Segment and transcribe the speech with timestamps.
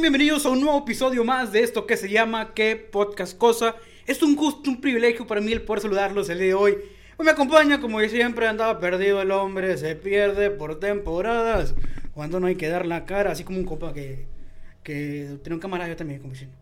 [0.00, 3.76] Bienvenidos a un nuevo episodio más de esto que se llama ¿Qué Podcast Cosa?
[4.06, 6.76] Es un gusto, un privilegio para mí el poder saludarlos el día de hoy.
[7.16, 11.74] Hoy me acompaña, como siempre andaba perdido el hombre, se pierde por temporadas.
[12.12, 14.26] Cuando no hay que dar la cara, así como un compa que,
[14.82, 16.56] que tenía un camarada yo también, como diciendo,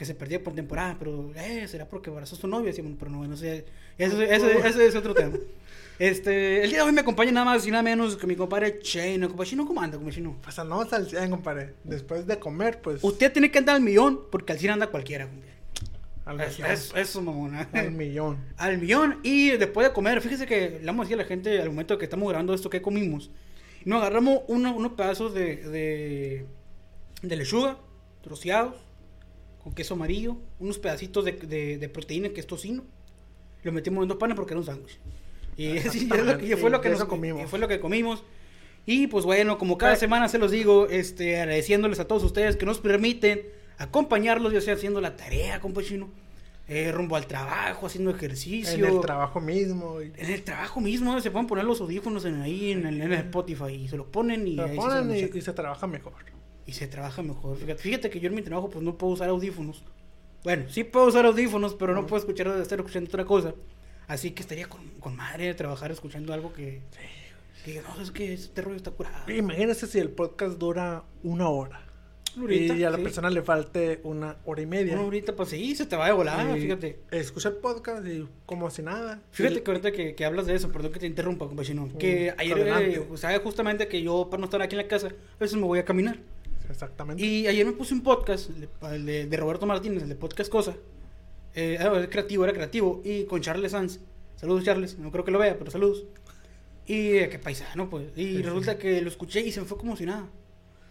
[0.00, 3.22] que se perdía por temporada, pero eh, será porque abrazó su novia, Decíamos, pero no,
[3.28, 3.66] no sé,
[3.98, 5.36] ese, ese- ese es otro tema.
[5.98, 8.78] Este, el día de hoy me acompaña nada más y nada menos que mi compadre
[8.80, 9.28] Chino.
[9.28, 10.34] Compa Chino, ¿cómo anda, compa Chino?
[10.42, 11.74] Pues andamos al 100, compadre.
[11.84, 13.04] Después de comer, pues.
[13.04, 15.26] Usted tiene que andar al millón porque al cine anda cualquiera.
[15.26, 15.50] compadre.
[16.24, 16.70] al Es- millón.
[16.72, 17.68] es- Eso, mamona.
[17.74, 18.38] Al millón.
[18.56, 19.18] Al millón.
[19.22, 21.98] Y después de comer, fíjese que le vamos a decir a la gente al momento
[21.98, 23.30] que estamos grabando esto que comimos.
[23.84, 26.46] Nos agarramos uno- unos pedazos de, de,
[27.20, 27.76] de lechuga,
[28.22, 28.74] troceados,
[29.70, 32.82] con queso amarillo, unos pedacitos de, de, de proteína que es tocino.
[33.62, 34.98] Lo metimos en dos panes porque era un sándwich.
[35.56, 37.42] Y, sí, es lo que- y fue lo que nos comimos.
[37.42, 38.24] y fue lo que comimos.
[38.86, 42.66] Y pues bueno, como cada semana se los digo, este, agradeciéndoles a todos ustedes que
[42.66, 43.42] nos permiten
[43.78, 46.08] acompañarlos, ya sea haciendo la tarea, compa chino,
[46.66, 48.86] eh, rumbo al trabajo, haciendo ejercicio.
[48.86, 50.00] En el trabajo mismo.
[50.02, 53.12] y- En el trabajo mismo se pueden poner los audífonos en ahí en el, en
[53.12, 55.52] el Spotify y se los ponen y Se ahí se ponen los y, y se
[55.52, 56.14] trabaja mejor.
[56.70, 57.56] Y se trabaja mejor.
[57.56, 59.82] Fíjate, fíjate que yo en mi trabajo pues no puedo usar audífonos.
[60.44, 63.54] Bueno, sí puedo usar audífonos, pero no puedo escuchar estar escuchando otra cosa.
[64.06, 66.80] Así que estaría con, con madre de trabajar escuchando algo que,
[67.64, 69.28] que diga, no, es que este rollo está curado.
[69.32, 71.86] Imagínese si el podcast dura una hora.
[72.38, 73.02] Ahorita, y a la sí.
[73.02, 74.94] persona le falte una hora y media.
[74.94, 77.00] Una horita, pues sí, se te va de volada, Y fíjate.
[77.10, 79.20] Escucha el podcast y como si nada.
[79.32, 81.88] Fíjate que ahorita que, que hablas de eso, perdón que te interrumpa, compañero.
[81.98, 85.08] Que Mm, ayer, eh, sabes justamente que yo para no estar aquí en la casa,
[85.08, 86.18] a veces me voy a caminar.
[86.70, 87.22] Exactamente.
[87.24, 88.50] Y ayer me puse un podcast,
[88.82, 90.76] el de- Roberto Martínez, el de Podcast Cosa.
[91.54, 93.02] Eh, era creativo, era creativo.
[93.04, 93.98] Y con Charles Sanz.
[94.36, 94.98] Saludos, Charles.
[94.98, 96.04] No creo que lo vea, pero saludos.
[96.86, 98.08] Y eh, qué paisano, pues.
[98.16, 100.28] Y Sí, resulta que lo escuché y se me fue como si nada.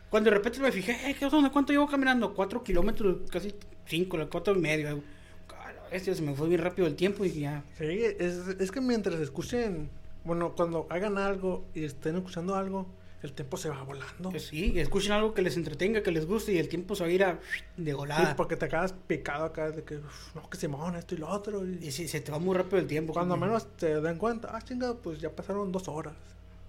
[0.09, 1.51] Cuando de repente me fijé, eh, ¿qué onda?
[1.51, 2.33] ¿Cuánto llevo caminando?
[2.33, 3.53] Cuatro kilómetros, casi
[3.85, 4.89] cinco, cuatro y medio.
[4.89, 5.03] Algo.
[5.49, 7.63] Ah, bestia, se me fue bien rápido el tiempo y ya.
[7.77, 9.89] Sí, es, es que mientras escuchen,
[10.23, 12.87] bueno, cuando hagan algo y estén escuchando algo,
[13.21, 14.29] el tiempo se va volando.
[14.29, 17.09] Pues sí, escuchen algo que les entretenga, que les guste y el tiempo se va
[17.09, 17.39] a ir a,
[17.77, 18.35] de Sí, golada.
[18.35, 21.65] porque te acabas picado acá de que, "Uf, no, que Simón, esto y lo otro.
[21.65, 23.13] Y, Y sí, se te va muy rápido el tiempo.
[23.13, 23.45] cuando compa.
[23.47, 26.13] menos te den cuenta, ah, chinga, pues ya pasaron dos horas.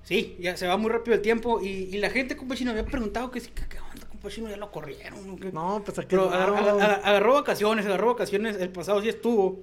[0.03, 2.81] Sí, ya se va muy rápido el tiempo y, y la gente, compa chino, me
[2.81, 4.49] había preguntado que si, ¿qué, qué onda, compa chino?
[4.49, 5.31] Ya lo corrieron.
[5.31, 5.53] ¿o qué?
[5.53, 9.61] No, pues aquí Pero agarró, aga- agarró vacaciones, agarró vacaciones, el pasado sí estuvo,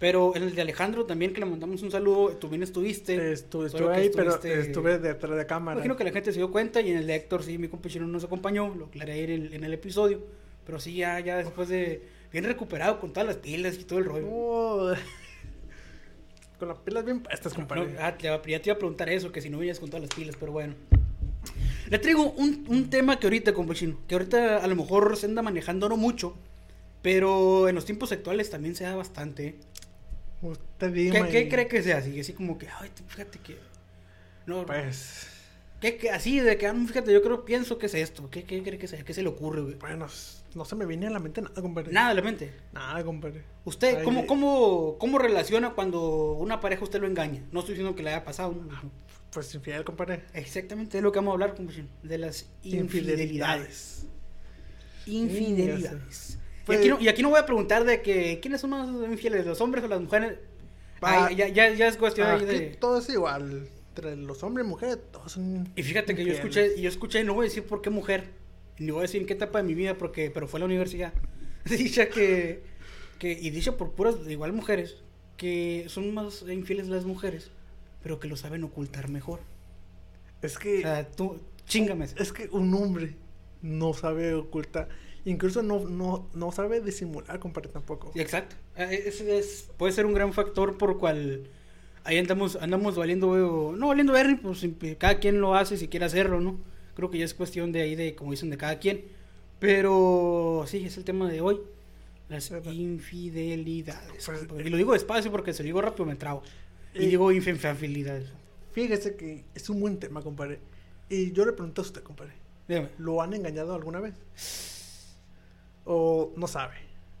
[0.00, 3.32] pero en el de Alejandro también, que le mandamos un saludo, tú bien estuviste.
[3.32, 5.76] Estuve, Solo estuve que ahí, pero estuve detrás de cámara.
[5.76, 7.90] Imagino que la gente se dio cuenta y en el de Héctor sí, mi compa
[7.90, 10.22] chino nos acompañó, lo aclaré ahí en el, en el episodio,
[10.64, 12.02] pero sí, ya, ya después de,
[12.32, 14.26] bien recuperado con todas las pilas y todo el rollo.
[14.26, 14.94] Oh.
[16.58, 17.92] Con las pilas bien puestas, compadre.
[17.92, 20.14] No, ah, ya te iba a preguntar eso, que si no venías con todas las
[20.14, 20.74] pilas, pero bueno.
[21.90, 25.42] Le traigo un, un tema que ahorita, compachino, que ahorita a lo mejor se anda
[25.42, 26.34] manejando no mucho,
[27.02, 29.56] pero en los tiempos actuales también se da bastante.
[30.42, 30.46] ¿Eh?
[30.46, 31.28] Usted ¿Qué, dime.
[31.28, 32.18] qué cree que sea así?
[32.20, 33.58] Así como que, ay, fíjate que...
[34.46, 35.28] No, Pues,
[35.80, 38.28] ¿qué, así de que, ah, fíjate, yo creo, pienso que es esto.
[38.30, 39.02] ¿Qué, qué cree que sea?
[39.04, 39.74] ¿Qué se le ocurre, güey?
[39.74, 40.06] bueno,
[40.54, 41.92] no se me viene a la mente nada, compadre.
[41.92, 42.52] Nada de la mente.
[42.72, 43.44] Nada, compadre.
[43.64, 47.42] ¿Usted Ay, cómo, de- cómo, cómo relaciona cuando una pareja usted lo engaña?
[47.52, 48.52] No estoy diciendo que le haya pasado.
[48.52, 48.90] ¿no?
[49.30, 50.24] Pues infiel, compadre.
[50.34, 54.06] Exactamente de lo que vamos a hablar, compachino, de las infidelidades.
[55.06, 56.38] Infidelidades.
[56.72, 58.88] Y Pues- aquí, no, y aquí no voy a preguntar de que quiénes son más
[59.10, 60.38] infieles, los hombres o las mujeres.
[61.00, 62.60] Pa- Ay, ya, ya, ya es cuestión ahí Aquí de...
[62.80, 63.68] todo es igual.
[63.88, 65.68] Entre los hombres y mujeres, todos son.
[65.74, 68.28] Y fíjate que yo escuché, yo escuché, no voy a decir por qué mujer,
[68.78, 70.66] ni voy a decir en qué etapa de mi vida, porque, pero fue a la
[70.66, 71.12] universidad.
[71.64, 72.62] Dicha que,
[73.18, 74.96] que, y dicha por puras, igual mujeres,
[75.36, 77.50] que son más infieles las mujeres,
[78.02, 79.40] pero que lo saben ocultar mejor.
[80.42, 80.82] Es O que.
[80.82, 82.06] sea, tú, chingame.
[82.16, 83.16] Es que un hombre
[83.62, 84.88] no sabe ocultar.
[85.24, 88.12] Incluso no, no, no sabe disimular, compadre, tampoco.
[88.14, 88.56] Exacto.
[88.76, 91.42] Eh, Es, es- puede ser un gran factor por cual
[92.04, 94.64] ahí andamos, andamos valiendo, no valiendo ver, pues
[94.98, 96.58] cada quien lo hace si quiere hacerlo, ¿no?
[96.94, 99.04] Creo que ya es cuestión de ahí de, como dicen, de cada quien.
[99.58, 101.60] Pero sí, es el tema de hoy.
[102.30, 104.24] Las infidelidades.
[104.26, 106.42] Pues, y lo digo despacio porque si lo digo rápido me trabo.
[106.94, 108.32] Y Eh, digo infidelidades.
[108.72, 110.60] Fíjese que es un buen tema, compadre.
[111.08, 112.32] Y yo le pregunto a usted, compadre.
[112.68, 112.88] Dígame.
[112.98, 114.14] ¿Lo han engañado alguna vez?
[115.92, 116.74] ¿O no sabe?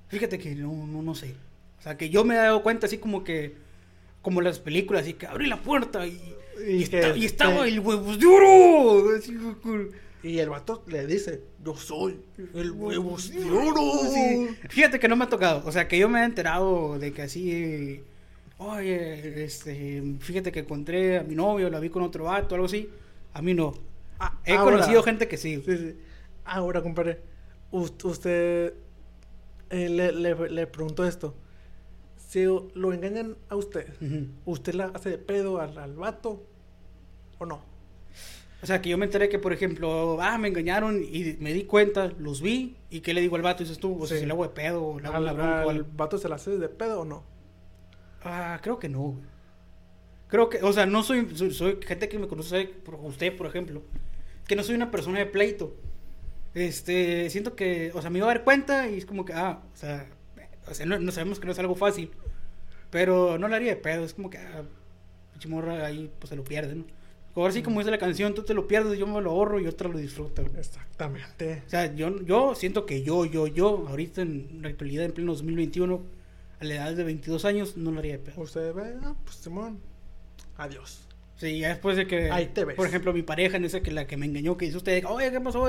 [0.08, 1.34] Fíjate que no, no, no sé.
[1.80, 3.56] O sea, que yo me he dado cuenta así como que,
[4.22, 6.20] como las películas, así que abrí la puerta y,
[6.68, 9.16] y, Y que- y estaba que- el huevos de oro.
[9.18, 9.36] Así,
[10.22, 12.20] Y el vato le dice, yo soy
[12.54, 13.80] el huevos de oro.
[14.12, 14.48] Sí.
[14.68, 15.62] Fíjate que no me ha tocado.
[15.66, 18.02] O sea, que yo me he enterado de que así,
[18.58, 22.88] oye, este, fíjate que encontré a mi novio, la vi con otro vato, algo así.
[23.32, 23.74] A mí no.
[24.20, 25.62] Ah, He ahora- conocido gente que sí.
[25.66, 25.96] Sí, sí.
[26.44, 27.20] Ahora, compadre,
[27.72, 28.74] usted
[29.70, 31.34] eh, le, le, le preguntó esto.
[32.16, 33.88] Si lo engañan a usted.
[34.44, 36.42] ¿usted la hace de pedo al, al vato
[37.38, 37.62] o no?
[38.62, 41.64] O sea, que yo me enteré que, por ejemplo, ah, me engañaron y me di
[41.64, 43.62] cuenta, los vi, y ¿qué le digo al vato?
[43.62, 44.20] Dices tú, o sea, Sí.
[44.20, 46.34] si le hago de pedo, o le hago ¿Al, la bronca al vato se la
[46.36, 47.24] hace de pedo o no?
[48.22, 49.18] Ah, creo que no.
[50.28, 53.46] Creo que, o sea, no soy, soy, soy gente que me conoce, por usted, por
[53.46, 53.82] ejemplo,
[54.46, 55.74] que no soy una persona de pleito.
[56.54, 59.62] Este, siento que, o sea, me iba a dar cuenta y es como que, ah,
[59.72, 60.06] o sea,
[60.68, 62.10] o sea no, no sabemos que no es algo fácil,
[62.90, 64.64] pero no le haría de pedo, es como que, ah,
[65.48, 66.84] morra ahí, pues se lo pierde, ¿no?
[67.34, 69.66] Ahora sí, como dice la canción, tú te lo pierdes, yo me lo ahorro y
[69.66, 70.42] otra lo disfruta.
[70.42, 70.58] güey.
[70.58, 71.62] Exactamente.
[71.66, 75.32] O sea, yo, yo siento que yo, yo, yo, ahorita en la actualidad, en pleno
[75.32, 76.02] 2021,
[76.58, 78.42] a la edad de 22 años, no lo haría de pedo.
[78.42, 79.78] Usted ve, ah, pues Simón,
[80.56, 81.06] adiós.
[81.40, 82.76] Sí, ya después de que, Ahí te ves.
[82.76, 85.30] por ejemplo, mi pareja, en esa que la que me engañó, que dice usted, oye,
[85.32, 85.66] ¿qué pasó?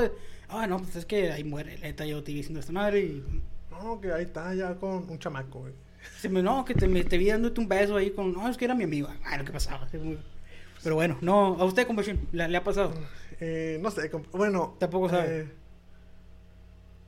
[0.50, 3.23] Ah, no, pues es que ahí muere, neta, yo te vi diciendo esta madre y
[3.71, 5.73] No, que ahí está ya con un chamaco, güey.
[6.19, 8.57] se me, no, que te, me, te vi dándote un beso ahí con, no, es
[8.57, 9.88] que era mi amigo, ah, lo que pasaba.
[10.83, 12.94] Pero bueno, no, a usted, compasión, ¿le, le ha pasado?
[13.39, 14.75] Eh, no sé, bueno.
[14.79, 15.41] Tampoco sabe.
[15.41, 15.47] eh,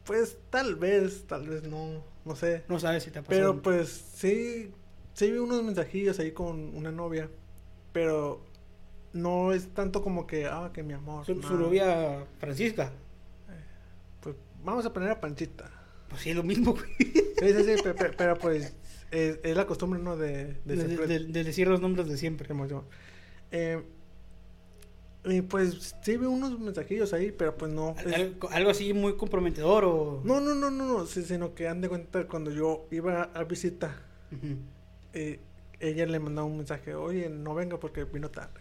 [0.06, 2.64] pues tal vez, tal vez no, no sé.
[2.68, 3.40] No sabes si te ha pasado.
[3.54, 4.72] Pero pues sí,
[5.14, 7.30] sí vi unos mensajillos ahí con una novia,
[7.94, 8.42] pero
[9.14, 11.26] no es tanto como que, ah, que mi amor.
[11.26, 11.48] Su, no.
[11.48, 12.92] su novia Francisca,
[14.22, 15.70] Pues vamos a poner a Panchita.
[16.10, 16.86] pues sí, es lo mismo, güey.
[16.98, 18.76] Sí, sí, sí, pe- pe- pero, pues
[19.12, 20.18] es, es la costumbre, ¿no?
[20.18, 22.48] De, de, De, siempre- de- de decir los nombres de siempre.
[23.52, 23.84] Eh,
[25.26, 27.96] y pues sí vi unos mensajillos ahí, pero pues no.
[27.98, 30.22] Al- es- Algo, algo así muy comprometedor o...
[30.26, 33.44] no, no, no, no, no, sí, sino que han de cuenta cuando yo iba a
[33.44, 33.96] visita,
[35.14, 35.40] eh,
[35.80, 38.60] ella le mandaba un mensaje, oye, no venga porque vino tarde.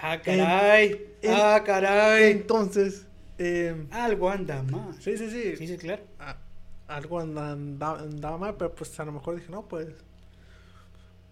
[0.00, 1.06] Ah, caray.
[1.22, 2.32] en- ah, caray.
[2.32, 3.06] Entonces,
[3.38, 4.96] eh, Algo anda más.
[4.96, 6.02] sí, sí, sí, Sí, sí, claro.
[6.18, 6.36] a-
[6.88, 9.88] algo anda- anda- andaba mal, pero pues a lo mejor dije, no, pues,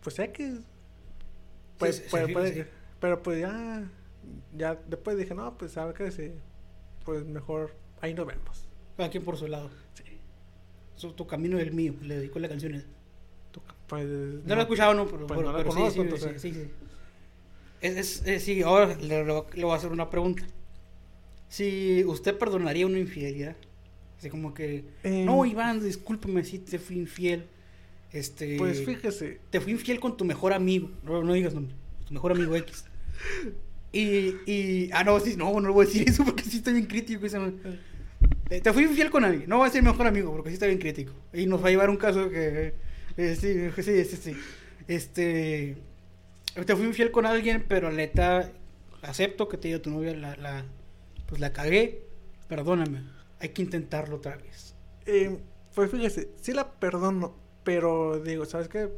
[0.03, 0.55] pues sé que,
[1.79, 2.55] pues, Sí, pues, sí.
[2.55, 2.67] que-
[3.01, 3.85] pero pues ya,
[4.57, 6.33] ya después dije, no, pues sabe que sí,
[7.05, 8.69] pues mejor ahí nos vemos.
[9.11, 9.71] Quien por su lado.
[9.95, 10.05] Sí.
[10.97, 11.95] Su- tu camino y el mío.
[12.03, 12.75] Le dedico la canción.
[12.75, 12.87] esa.
[13.51, 16.01] Tú, Pues, No, lo he escuchado, no, pero, pues pero- no la pero conozco, sí,
[16.01, 16.41] entonces.
[16.43, 16.71] sí, sí.
[17.85, 20.43] Es, es- es- sí, ahora le, le voy a hacer una pregunta.
[21.49, 23.57] Si usted perdonaría una infidelidad.
[24.19, 24.85] Así como que...
[25.03, 27.45] Eh, no, Iván, discúlpame si te fui infiel.
[28.11, 28.57] Este...
[28.57, 30.91] Pues fíjese, te fui infiel con tu mejor amigo.
[31.05, 31.75] No, no digas nombre.
[32.07, 32.85] Tu mejor amigo X.
[33.93, 34.91] Y, y.
[34.93, 37.27] Ah, no, sí, no, no voy a decir eso porque sí está bien crítico.
[38.51, 39.49] Eh, Te fui infiel con alguien.
[39.49, 41.13] No voy a decir mejor amigo porque sí está bien crítico.
[41.33, 42.75] Y nos va a llevar un caso que.
[43.17, 44.37] eh, sí, sí, sí, sí.
[44.89, 45.77] Este.
[46.55, 48.53] Te fui infiel con alguien, pero neta.
[49.03, 50.65] Acepto que te diga tu novia, la, la.
[51.27, 52.09] Pues la cagué.
[52.47, 53.05] Perdóname.
[53.41, 54.77] Hay que intentarlo otra vez.
[55.07, 55.41] eh,
[55.75, 58.91] pues fíjese, sí la perdono, pero digo, ¿sabes qué?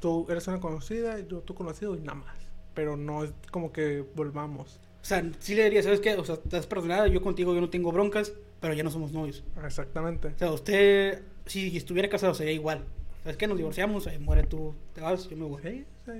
[0.00, 2.52] Tú eres una conocida, yo tú conocido y nada más.
[2.74, 4.80] Pero no es como que volvamos.
[5.02, 6.14] O sea, sí le diría, ¿sabes qué?
[6.14, 9.44] O sea, estás perdonada, yo contigo yo no tengo broncas, pero ya no somos novios.
[9.62, 10.28] Exactamente.
[10.28, 12.86] O sea, usted, si estuviera casado, sería igual.
[13.22, 13.46] ¿Sabes qué?
[13.46, 15.62] Nos divorciamos, ahí muere tú, te vas, yo me voy.
[15.62, 16.12] Sí, sí,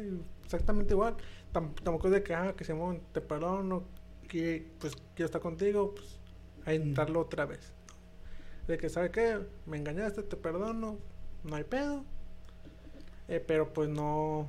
[0.54, 1.16] exactamente igual.
[1.52, 3.84] Tam- tampoco es de que, ah, que Simón, te perdono,
[4.28, 6.18] que pues quiero estar contigo, pues
[6.64, 7.72] a intentarlo otra vez.
[8.66, 9.38] De que, ¿sabes qué?
[9.66, 10.98] Me engañaste, te perdono,
[11.44, 12.04] no hay pedo.
[13.28, 14.48] Eh, pero pues no,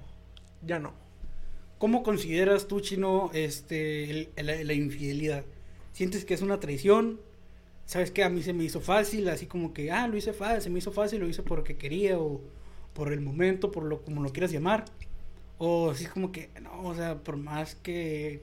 [0.66, 0.94] ya no.
[1.78, 5.44] ¿Cómo consideras tú, Chino, este, el- el- la, infidelidad?
[5.94, 7.20] ¿Sientes que es una traición?
[7.86, 8.24] ¿Sabes qué?
[8.24, 10.80] A mí se me hizo fácil, así como que, ah, lo hice fácil, se me
[10.80, 12.42] hizo fácil, lo hice porque quería o
[12.94, 14.86] por el momento, por lo como lo quieras llamar.
[15.58, 18.42] O así como que, no, o sea, por más que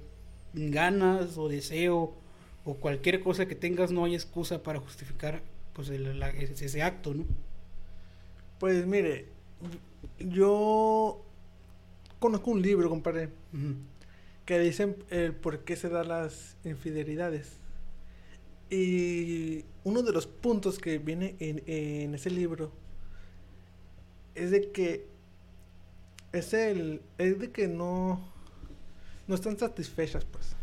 [0.55, 2.15] ganas o deseo
[2.65, 5.43] o cualquier cosa que tengas no hay excusa para justificar
[5.75, 7.25] pues el- la- ese, ese acto, ¿no?
[8.59, 9.27] Pues mire,
[10.19, 11.23] yo
[12.19, 13.31] conozco un libro, compadre,
[14.45, 17.59] que dicen el por qué se dan las infidelidades.
[18.71, 22.73] Y uno de los puntos que viene en, en ese libro
[24.35, 25.07] es de que
[26.33, 28.21] es el es de que no
[29.27, 30.57] no están satisfechas pues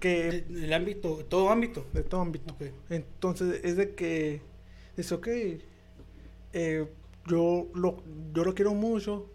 [0.00, 1.84] que el ámbito, todo ámbito.
[1.92, 2.62] de todo ámbito Ok.
[2.90, 4.40] entonces es de que
[4.96, 5.28] es ok
[6.52, 6.86] eh,
[7.26, 9.30] yo lo yo lo quiero mucho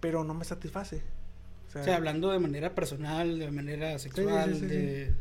[0.00, 1.02] pero no me satisface
[1.68, 5.14] o sea, O sea, hablando de manera personal, de manera sexual, sí, sí, de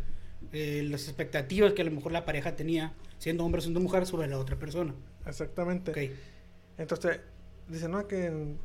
[0.52, 4.08] eh, las expectativas que a lo mejor la pareja tenía, siendo hombre o siendo mujer,
[4.08, 4.96] sobre la otra persona.
[5.28, 5.98] exactamente Ok.
[6.80, 7.20] Entonces,
[7.68, 8.56] dice, no, que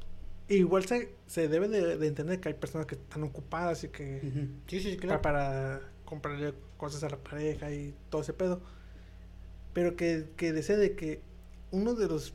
[0.48, 4.20] igual se, se debe de, de entender que hay personas que están ocupadas y que
[4.22, 4.48] Ujú.
[4.66, 5.22] Sí, sí, claro.
[5.22, 8.60] para, comprarle cosas a la pareja y todo ese pedo.
[9.72, 11.20] Pero que, que desea de que
[11.70, 12.34] uno de los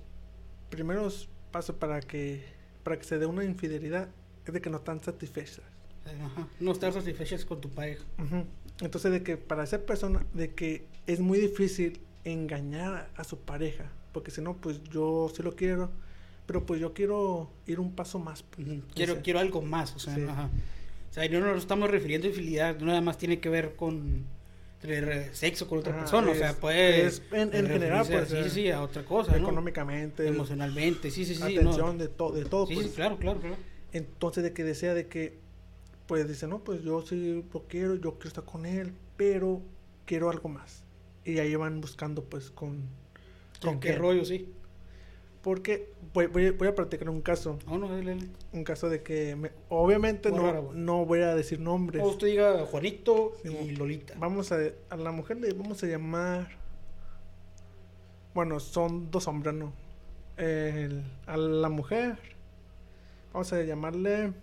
[0.70, 2.44] primeros pasos para que,
[2.84, 4.10] para que se dé una infidelidad
[4.46, 5.62] es de que no están satisfechas.
[6.06, 6.48] Ajá.
[6.60, 8.04] No estar satisfechas con tu pareja.
[8.82, 13.92] Entonces, de que para esa persona, de que es muy difícil engañar a su pareja,
[14.12, 15.92] porque si no, pues yo sí lo quiero,
[16.50, 18.42] pero pues yo quiero ir un paso más.
[18.42, 18.68] pues.
[18.96, 20.24] Quiero, quiero algo más, o sea, Sí.
[20.28, 20.50] ajá.
[21.12, 23.76] O sea, y no nos estamos refiriendo a infidelidad, no nada más tiene que ver
[23.76, 24.26] con
[24.82, 28.36] tener sexo con otra Ajá, persona, o sea, puede es en- en general, pues, sí,
[28.38, 29.38] eh, sí, a otra cosa, ¿no?
[29.38, 32.04] económicamente, emocionalmente, sí, sí, sí, atención no.
[32.04, 32.66] de, todo de todo.
[32.66, 32.88] Sí, pues.
[32.88, 33.56] sí, claro, claro, claro.
[33.94, 35.38] Entonces, de que desea de que,
[36.08, 39.62] pues dice, no, pues yo sí lo quiero, yo quiero estar con él, pero
[40.08, 40.84] quiero algo más.
[41.26, 42.82] Y ahí van buscando, pues, con...
[43.62, 44.48] ¿Con qué rollo, sí?
[45.42, 47.58] Porque voy, voy, voy a platicar un caso.
[47.66, 48.28] No, no, dale, dale.
[48.52, 52.04] Un caso de que, me- obviamente no, no voy a decir nombres.
[52.04, 54.16] O usted diga Juanito Sí, y Lolita.
[54.18, 54.58] Vamos a,
[54.90, 56.50] a la mujer le vamos a llamar...
[58.34, 59.74] Bueno, son dos hombres, ¿no?
[60.38, 62.18] El- a la mujer
[63.34, 64.34] vamos a llamarle...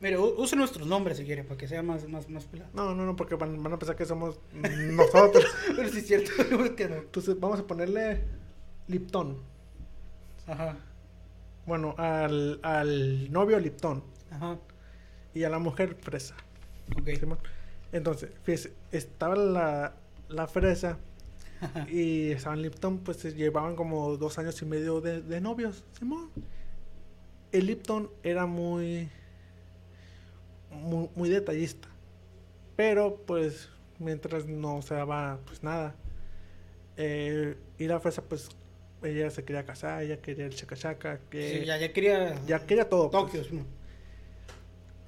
[0.00, 2.70] Mire, use nuestros nombres si quiere, para que sea más, más, más pelado.
[2.72, 5.44] No, no, no, porque van, van a pensar que somos nosotros.
[5.76, 6.30] Pero sí es cierto,
[6.64, 6.96] es que no.
[6.96, 8.22] Entonces vamos a ponerle
[8.88, 9.36] Lipton.
[10.46, 10.76] Ajá,
[11.66, 14.58] Bueno, al, al novio Lipton ajá,
[15.34, 16.36] y a la mujer Fresa.
[16.96, 17.08] ok.
[17.18, 17.38] Simón.
[17.92, 19.96] Entonces, fíjese, estaba la,
[20.28, 20.98] la Fresa
[21.86, 25.84] y estaban Lipton, pues se llevaban como dos años y medio de, de novios.
[25.92, 26.30] Simón.
[27.52, 29.08] El Lipton era muy,
[30.70, 31.88] muy, muy detallista.
[32.76, 35.96] Pero, pues, mientras no se daba, pues nada.
[36.96, 38.50] Eh, y la Fresa, pues,
[39.02, 42.34] ella se quería casar, ella quería el chaca chaca, que Sí, ya, ya quería...
[42.46, 43.10] ya quería todo.
[43.10, 43.24] pues.
[43.42, 43.64] Tokio.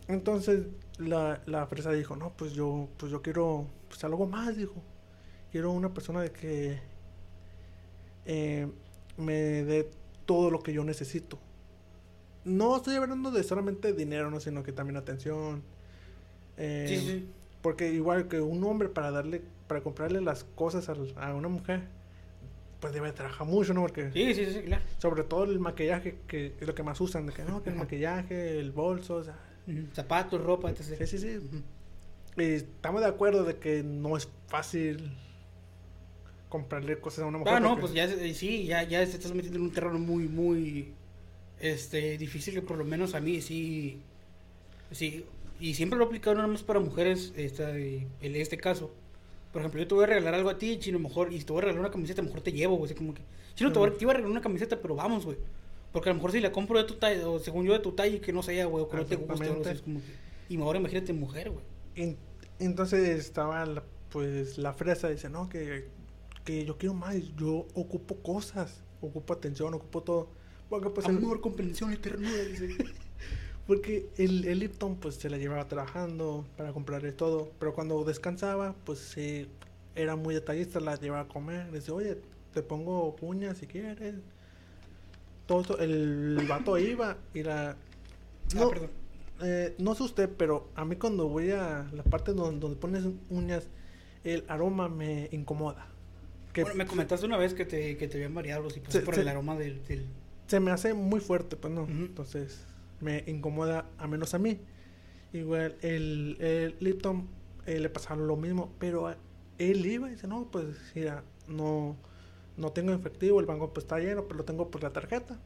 [0.09, 0.67] Entonces
[0.99, 4.83] la, la fresa dijo, no, pues yo, pues yo quiero pues algo más, dijo.
[5.51, 6.79] Quiero una persona de que
[8.25, 8.69] eh,
[9.17, 9.91] me dé
[10.27, 11.39] todo lo que yo necesito.
[12.45, 15.63] No estoy hablando de solamente dinero, no, sino que también atención.
[16.57, 17.29] eh, Sí, sí.
[17.61, 21.83] Porque igual que un hombre para darle, para comprarle las cosas al- a, una mujer,
[22.83, 23.83] pues debe trabajar mucho, ¿no?
[23.83, 24.83] Porque Sí, sí, sí, claro.
[24.99, 27.77] sobre todo el maquillaje, que es lo que más usan, de que no, que el
[27.77, 29.39] maquillaje, el bolso, o sea.
[29.95, 30.97] Zapatos, ropa, etc.
[30.99, 31.63] Sí, sí, sí.
[32.37, 35.17] Y estamos de acuerdo de que no es fácil
[36.49, 37.55] comprarle cosas a una mujer.
[37.55, 40.27] Ah, no, pues ya, eh, sí, ya, ya te estás metiendo en un terreno muy,
[40.27, 40.93] muy,
[41.61, 44.03] este, difícil que por lo menos a mí sí,
[44.91, 45.25] sí,
[45.61, 48.93] y siempre lo he aplicado no más para mujeres, esta, en este caso.
[49.53, 51.53] Por ejemplo, yo te voy a regalar algo a ti, chino, mejor, y si te
[51.53, 53.23] voy a regalar una camiseta, mejor te llevo, güey, así como que,
[53.55, 55.37] chino, te, voy a- te iba a regalar una camiseta, pero vamos, güey.
[55.93, 57.93] Porque a lo mejor si la compro de tu talla, o según yo de tu
[57.93, 59.71] talla, que no sea, güey, o que no te guste, o Exactamente.
[59.73, 61.65] es como que, y ahora imagínate mujer, güey.
[61.97, 62.17] En-
[62.59, 65.89] entonces estaba la- pues la fresa dice, no, que,
[66.45, 70.29] que yo quiero más, yo ocupo cosas, ocupo atención, ocupo todo.
[70.71, 72.69] Porque pues el- Amor, comprensión y ternura, dice.
[73.67, 78.75] Porque el, el Lipton pues se la llevaba trabajando para comprarle todo, pero cuando descansaba
[78.85, 79.47] pues sí,
[79.95, 82.19] era muy detallista, la llevaba a comer, le decía, oye,
[82.53, 84.17] te pongo uñas si quieres.
[85.47, 87.71] Todo eso, el vato iba y la...
[87.71, 87.77] Ah,
[88.55, 88.91] No, perdón.
[89.43, 93.05] eh, no sé usted, pero a mí cuando voy a la parte donde, donde pones
[93.31, 93.65] uñas,
[94.25, 95.87] el aroma me incomoda.
[96.53, 99.05] Que Bueno, me comentaste una vez que te, que te habían mareado y pasó Sí,
[99.05, 100.07] por el aroma del, del-
[100.49, 101.87] se me hace muy fuerte, pues no.
[101.89, 102.65] Entonces
[103.03, 104.61] me incomoda a menos a mí.
[105.33, 107.29] Igual el, el Lipton
[107.67, 109.15] eh, le pasaba lo mismo, pero
[109.59, 111.97] él iba y dice, no, pues mira, no,
[112.57, 115.39] no tengo efectivo, el banco pues está lleno, pero lo tengo por la tarjeta.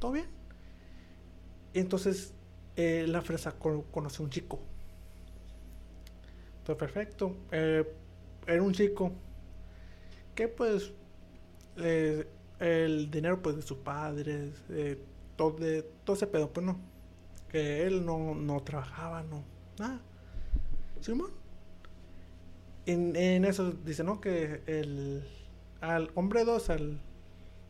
[0.00, 0.26] ¿Todo bien?
[1.74, 2.34] Entonces
[2.76, 4.60] eh, la fresa co- conoce a un chico.
[6.64, 7.36] Todo perfecto.
[7.52, 7.84] Eh,
[8.46, 9.12] era un chico
[10.34, 10.92] que pues
[12.58, 14.62] el dinero pues de sus padres,
[15.36, 16.80] todo, de, todo ese pedo, pues no.
[17.48, 19.44] Que él no, no trabajaba, no,
[19.78, 20.02] nada.
[21.00, 21.32] Simón.
[22.86, 24.20] En, en eso dice, ¿no?
[24.20, 25.28] Que el,
[25.80, 27.02] al hombre 2, al,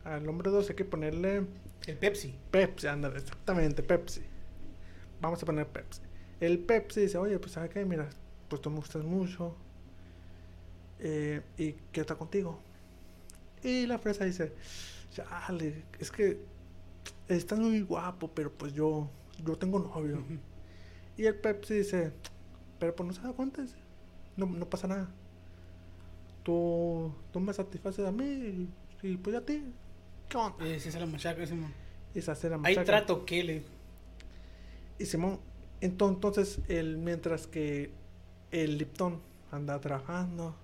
[0.03, 1.47] al hombre 2 hay que ponerle
[1.85, 2.39] El Pepsi.
[2.51, 4.21] Pepsi, anda, exactamente, Pepsi.
[5.19, 6.01] Vamos a poner Pepsi.
[6.39, 7.85] El Pepsi dice, oye, pues ¿sabes qué?
[7.85, 8.09] Mira,
[8.47, 9.57] pues tú me gustas mucho.
[10.99, 12.63] eh, y quiero estar contigo.
[13.63, 14.55] Y la fresa dice,
[15.11, 16.47] chale, es que
[17.27, 19.09] estás muy guapo, pero pues yo,
[19.45, 20.23] yo tengo novio.
[21.17, 22.13] Y el Pepsi dice,
[22.79, 23.63] pero pues no se da cuenta,
[24.35, 25.09] no, no pasa nada.
[26.43, 28.69] Tú, tú me satisfaces a mí y,
[29.03, 29.63] y pues a ti.
[30.29, 30.65] ¿Qué onda?
[30.65, 31.73] Eh, se la machaca, Simón.
[32.15, 33.63] Y se hace la Hay trato que le.
[34.99, 35.39] Y Simón,
[35.81, 37.91] ento- entonces, él, mientras que
[38.51, 39.19] el Lipton
[39.51, 40.55] anda trabajando,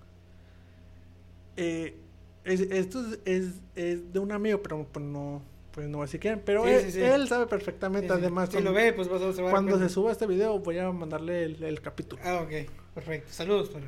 [1.58, 1.98] eh,
[2.46, 5.42] es- esto es, es- es de un amigo, pero pues no,
[5.74, 7.02] pues no voy a decir quién, pero Sí, él, sí, sí.
[7.02, 9.80] él sabe perfectamente, además, Si lo ve, pues vas a se va a dar cuando
[9.80, 12.22] se suba este video voy a mandarle el, el capítulo.
[12.24, 12.70] Ah, ok.
[12.94, 13.32] Perfecto.
[13.34, 13.88] Saludos para,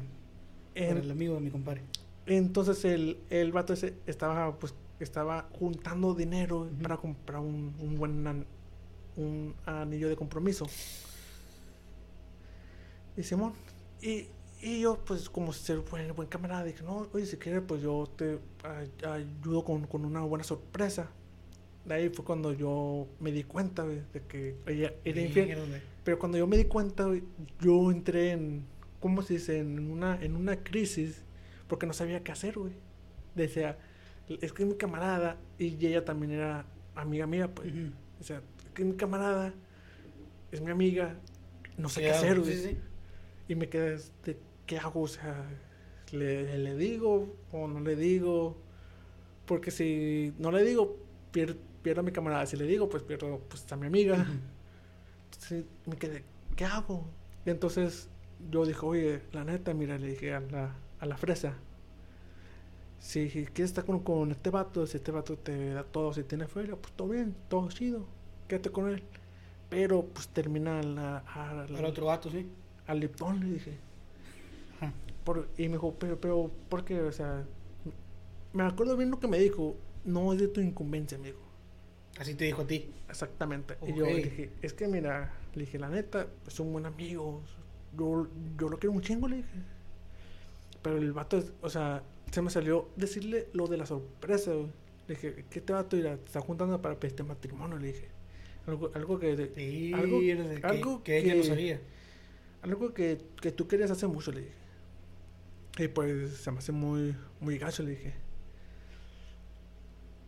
[0.74, 1.82] el amigo de mi compadre.
[2.26, 8.26] entonces el, el vato ese estaba, pues, estaba juntando dinero para comprar un, un buen
[8.26, 8.46] an-
[9.18, 10.66] un anillo de compromiso.
[13.18, 13.54] Y Simón,
[14.02, 14.28] y,
[14.62, 18.10] y yo, pues, como ser buen, buen camarada, dije, no, oye, si quieres, pues yo
[18.18, 21.10] te ay- ayudo con, con una buena sorpresa.
[21.86, 25.48] De ahí fue cuando yo me di cuenta güey, de que ella era infiel.
[26.04, 27.24] Pero cuando yo me di cuenta, güey,
[27.62, 28.64] yo entré en,
[29.00, 29.60] ¿cómo se dice?
[29.60, 31.24] En una, en una crisis,
[31.68, 32.74] porque no sabía qué hacer, güey.
[33.36, 33.78] Decía,
[34.42, 36.66] es que es mi camarada, y ella también era
[36.96, 37.72] amiga mía, pues.
[38.20, 39.54] O sea, es que es mi camarada,
[40.52, 41.16] es mi amiga,
[41.78, 42.56] no sé qué hacer, güey.
[42.56, 42.78] Sí, sí.
[43.48, 45.02] Y me quedé, de, ¿qué hago?
[45.02, 45.46] O sea,
[46.12, 48.58] ¿le, ¿le digo o no le digo?
[49.46, 50.98] Porque si no le digo,
[51.32, 52.48] pier- pierdo a mi camarada.
[52.48, 54.26] Si le digo, pues pierdo pues, a mi amiga.
[55.26, 56.24] Entonces me quedé,
[56.56, 57.06] ¿qué hago?
[57.46, 58.10] Y entonces
[58.50, 61.54] yo dije, oye, la neta, mira, le dije a la, a la fresa,
[63.00, 66.48] si quieres estar con, con este vato, si este vato te da todo, si tiene
[66.48, 68.08] feria, pues todo bien, todo chido,
[68.48, 69.04] quédate con él.
[69.70, 72.48] Pero pues termina la, a- la- Al otro vato, sí.
[72.88, 73.78] al Lipton, le dije.
[74.78, 74.92] Ajá.
[75.24, 77.00] Por- y me dijo, pero, pero, ¿por qué?
[77.02, 77.44] O sea,
[78.54, 81.40] me acuerdo bien lo que me dijo, no es de tu incumbencia, amigo.
[82.20, 82.90] Así te dijo a ti.
[83.10, 83.76] Exactamente.
[83.86, 87.42] Y yo le dije, es que mira, le dije, la neta, es un buen amigo.
[87.98, 89.50] Yo, yo lo quiero un chingo, le dije.
[90.82, 94.68] Pero el vato, es- o sea, se me salió decirle lo de la sorpresa, güey.
[95.08, 96.16] Le dije, ¿qué te vato irá?
[96.18, 98.08] Te está juntando para pedirte matrimonio, le dije.
[98.68, 101.80] Algo, algo que, Sí, algo, que, algo que ella no sabía.
[102.64, 104.54] algo que, que tú querías hace mucho, le dije.
[105.78, 108.14] Y pues se me hace muy, muy gacho, le dije.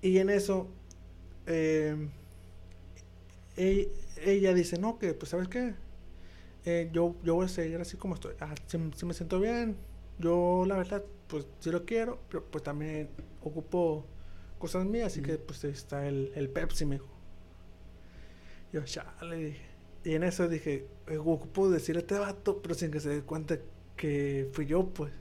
[0.01, 0.67] Y en eso,
[1.47, 1.95] eh,
[3.55, 3.91] e-
[4.25, 5.73] ella dice, no, que pues, ¿sabes qué?
[6.65, 8.35] Eh, yo, yo voy a seguir así como estoy.
[8.41, 9.77] Ah, si, si me siento bien,
[10.19, 13.09] yo la verdad, pues sí lo quiero, pero pues también
[13.43, 14.05] ocupo
[14.59, 17.07] cosas mías, así que pues está el, el Pepsi, me dijo.
[18.71, 19.61] Yo, chale, dije.
[20.03, 23.21] Y en eso dije, eh, ocupo decir a este vato, pero sin que se dé
[23.21, 23.59] cuenta
[23.95, 25.11] que fui yo, pues.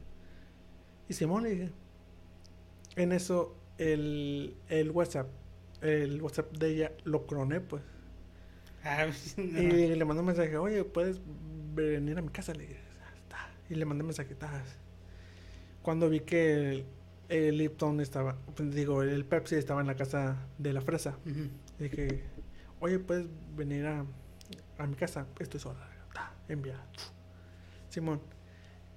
[1.09, 1.73] Y Simón le dije.
[2.97, 5.29] En eso, el, el WhatsApp,
[5.87, 7.83] el WhatsApp de ella lo croné, pues.
[8.85, 9.07] Ah,
[9.38, 11.20] Y le mandé un mensaje, oye, ¿puedes
[11.75, 12.53] venir a mi casa?
[12.55, 13.38] Le dije, "Ah, está".
[13.68, 14.79] Y le mandé un mensaje, "Tas".
[15.83, 16.87] Cuando vi que el,
[17.29, 21.16] el Lipton estaba, pues, digo, el Pepsi estaba en la casa de la fresa.
[21.27, 21.49] Ujú.
[21.79, 22.25] Dije,
[22.81, 24.05] oye, ¿puedes venir a,
[24.79, 25.27] a mi casa?
[25.38, 25.88] Estoy sola.
[26.12, 26.81] Ta, envía.
[27.88, 28.20] Simón.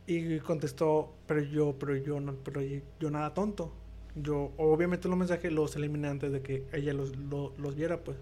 [0.08, 3.74] Y contestó, pero yo, pero yo no, pero yo, yo nada tonto.
[4.16, 8.18] Yo, obviamente los mensajes los eliminé antes de que ella los, lo- los viera, pues.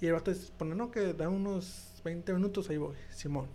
[0.00, 3.46] Y el vato pone, no, que da unos 20 minutos, ahí voy, Simón.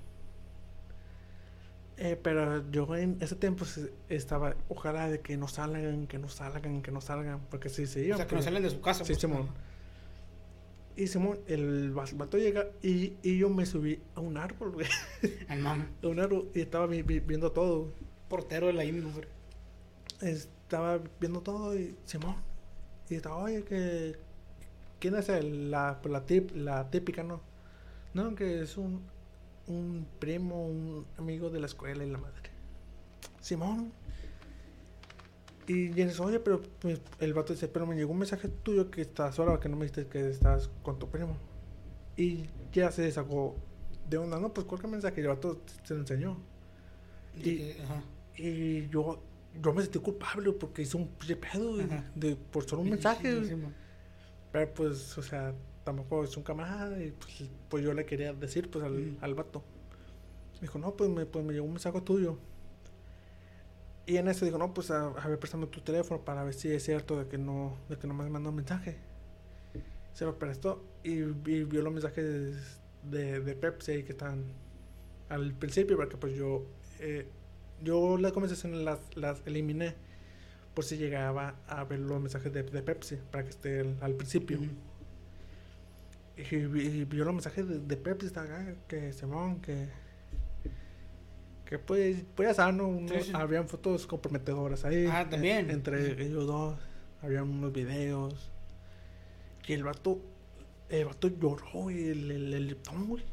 [1.97, 3.65] Eh, pero yo en ese tiempo
[4.09, 8.01] estaba, ojalá de que no salgan, que no salgan, que no salgan, porque si se
[8.01, 8.17] O iban.
[8.17, 9.05] sea, que no salen de su casa.
[9.05, 9.21] Sí, pues.
[9.21, 9.47] Simón.
[10.97, 14.87] Y Simón, el vato llega y, y yo me subí a un árbol, güey.
[15.61, 15.87] Mama.
[16.03, 17.91] A un árbol y estaba vi- vi- viendo todo.
[18.29, 20.37] Portero de la INDU, güey.
[20.75, 22.35] Estaba viendo todo y Simón.
[23.09, 24.17] Y estaba, oye, que.
[24.99, 27.39] ¿Quién es el, la, la, tip, la típica, no?
[28.13, 29.01] No, que es un,
[29.67, 32.49] un primo, un amigo de la escuela y la madre.
[33.39, 33.93] Simón.
[35.67, 39.01] Y Jens, oye, pero pues, el vato dice, pero me llegó un mensaje tuyo que
[39.01, 41.37] estás sola, que no me dijiste que estás con tu primo.
[42.17, 43.55] Y ya se sacó
[44.09, 46.37] de onda, no, pues cualquier mensaje, el vato se lo enseñó.
[47.35, 48.03] Y Y- que- ajá.
[48.37, 49.21] Y yo,
[49.61, 52.11] yo me sentí culpable porque hice un pedo Ajá.
[52.15, 53.41] de, por solo un mensaje.
[53.43, 53.55] Sí, sí.
[54.51, 58.69] Pero pues, o sea, tampoco es un camarada y pues, pues yo le quería decir
[58.69, 59.17] pues al, Mm.
[59.21, 59.63] al vato.
[60.61, 62.37] Dijo, no, pues me, pues me llegó un mensaje tuyo.
[64.07, 66.71] Y en eso dijo, no, pues a, a ver, préstame tu teléfono para ver si
[66.71, 68.97] es cierto de que no, de que no me mandó un mensaje.
[70.13, 74.43] Se lo prestó y, vi- vio los mensajes de, de Pepsi que están
[75.27, 76.65] al principio, porque pues yo,
[76.99, 77.27] eh,
[77.83, 79.95] yo las conversaciones las, las eliminé
[80.73, 84.13] por si llegaba a ver los mensajes de, de Pepsi, para que esté al, al
[84.13, 84.59] principio.
[86.37, 89.87] Y, y vio los mensajes de, de Pepsi, acá, que Simón, que.
[91.65, 92.87] Que pues, pues ya saben, ¿no?
[92.87, 93.31] Uno- Sí, sí.
[93.33, 95.07] habían fotos comprometedoras ahí.
[95.09, 95.65] Ah, también.
[95.65, 96.77] en- entre ellos dos,
[97.21, 98.51] habían unos videos.
[99.67, 100.19] Y el vato,
[100.89, 103.23] el vato lloró, y el, el, el Lipton, güey.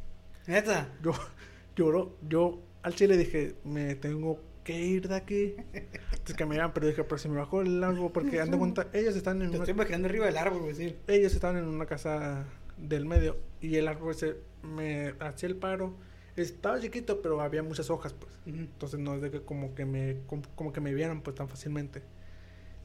[0.46, 0.88] Neta.
[1.02, 1.12] Yo,
[1.76, 5.55] lloró, yo al chile dije, me tengo que ir de aquí.
[5.73, 8.88] Entonces que me iban, pero dije, pero si me bajo el largo, porque anda cuenta,
[8.92, 10.97] ellos están en Te una estoy imaginando arriba del árbol, güey, sí.
[11.09, 12.45] ellos estaban en una casa
[12.77, 15.95] del medio y el árbol se me hacía el paro.
[16.37, 18.33] Estaba chiquito, pero había muchas hojas, pues.
[18.47, 21.49] Entonces no es de que como que me como, como que me vieran pues tan
[21.49, 22.03] fácilmente.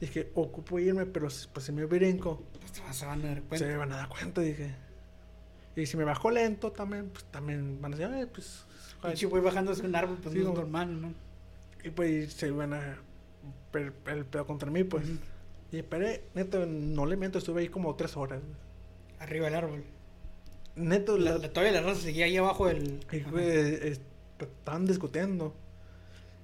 [0.00, 3.28] Dije, ocupo irme, pero si- pues si me brinco, Pues te vas a van a
[3.28, 3.66] dar se cuenta.
[3.66, 4.74] me van a dar cuenta, dije.
[5.76, 8.66] Y si me bajo lento también, pues también van a decir, ay, pues.
[9.02, 9.10] Ay".
[9.12, 10.60] Pinche güey bajándose un árbol, pues Sí, no es no.
[10.62, 11.12] normal, ¿no?
[11.84, 12.98] Y pues se iban a
[13.70, 15.08] per, el pedo contra mí, pues.
[15.08, 15.18] Ujú.
[15.72, 18.40] Y esperé, neto, no le miento, estuve ahí como tres horas.
[19.20, 19.84] Arriba del árbol.
[20.76, 23.00] Neto, La, la, todavía la raza seguía ahí abajo del.
[23.12, 23.30] Y Ajá.
[23.30, 24.00] güey, es-
[24.38, 25.54] estaban discutiendo.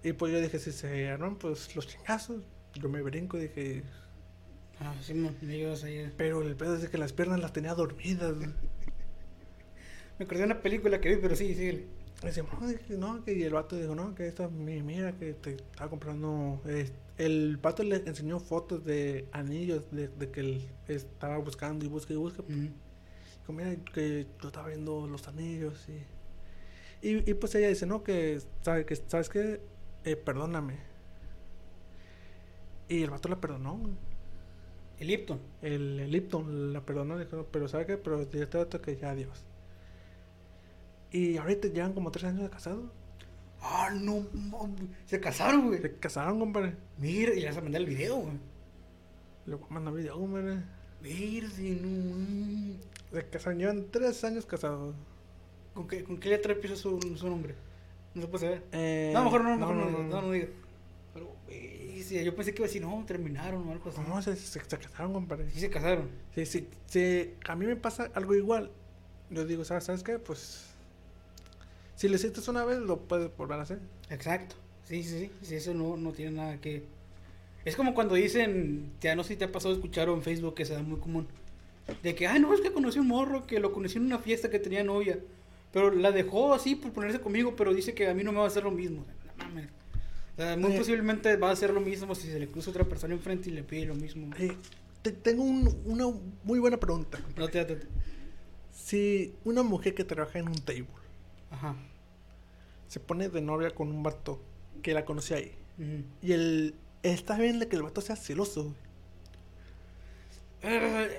[0.03, 2.43] Y pues yo dije, si se arman pues los chingazos,
[2.75, 3.83] yo me brinco, dije.
[4.81, 6.13] Ah, sí, me ayudas ahí.
[6.17, 8.35] Pero el pedo es que las piernas las tenía dormidas.
[10.19, 11.87] Me acordé de una película que vi, pero sí, sí.
[12.23, 12.43] Y dice,
[12.97, 16.61] no, que y el vato dijo, no, que esta, mi- mira, que te estaba comprando.
[16.67, 21.89] eh, el vato le enseñó fotos de anillos de, de que él estaba buscando y
[21.89, 22.43] busca y busca.
[22.43, 26.03] Dijo, mira, que yo estaba viendo los anillos y...
[27.07, 29.61] Y, y pues ella dice, no, que, ¿sabe, que ¿sabes qué?
[30.05, 30.79] Eh, perdóname.
[32.89, 33.81] Y el vato la perdonó.
[34.99, 35.41] El Lipton.
[35.63, 37.97] El, el Lipton la perdonó, dijo, "No, pero ¿sabe qué?
[37.99, 39.45] Pero este vato que ya adiós.
[41.15, 42.91] Y ahorita llevan como tres años de casados.
[43.63, 44.27] Ah, no,
[45.07, 45.81] se casaron, güey.
[45.81, 46.75] Se casaron, compadre.
[46.99, 48.37] Mira, y le vas a mandar el video, güey.
[49.47, 50.65] Le voy a mandar video, compadre.
[51.01, 52.77] Verde, no.
[53.13, 54.97] Se casaron, llevan tres años casados.
[55.73, 57.55] ¿Con qué, ¿Con qué letra empieza su, su nombre?
[58.17, 58.65] No se puede saber.
[58.73, 60.49] Eh, no, mejor no, mejor no, no, no, no, no diga.
[61.13, 64.01] Pero, güey, sí, yo pensé que iba a decir, no, terminaron o algo así.
[64.01, 65.49] No, se, se, se casaron, compadre.
[65.53, 66.11] Sí se casaron.
[66.35, 68.73] Sí, sí, sí, a mí me pasa algo igual.
[69.31, 70.19] Yo digo, ¿sabes, ¿sabes qué?
[70.19, 70.74] Pues,
[71.97, 73.79] si lo hiciste una vez, lo puedes volver a hacer.
[74.11, 74.57] Exacto.
[74.85, 75.31] Sí, sí, sí.
[75.43, 76.85] sí eso no, no tiene nada que...
[77.65, 80.55] Es como cuando dicen, ya no sé si te ha pasado escuchar o en Facebook
[80.55, 81.27] que se da muy común.
[82.03, 84.51] De que, ay, no, es que conocí un morro que lo conocí en una fiesta
[84.51, 85.19] que tenía novia.
[85.73, 88.45] Pero la dejó así por ponerse conmigo, pero dice que a mí no me va
[88.45, 89.05] a hacer lo mismo.
[89.27, 89.69] No mames.
[90.35, 90.79] O sea, muy Eh.
[90.79, 93.63] posiblemente va a hacer lo mismo si se le cruza otra persona enfrente y le
[93.63, 94.29] pide lo mismo.
[94.39, 94.53] Eh,
[95.03, 96.05] te- tengo un- una
[96.43, 97.19] muy buena pregunta.
[97.37, 97.87] No te, te- te-
[98.73, 100.87] Si una mujer que trabaja en un table
[101.55, 101.77] Ajá.
[102.89, 104.41] se pone de novia con un vato
[104.83, 105.53] que la conoció ahí,
[106.23, 108.75] y el, está bien de que el vato sea celoso,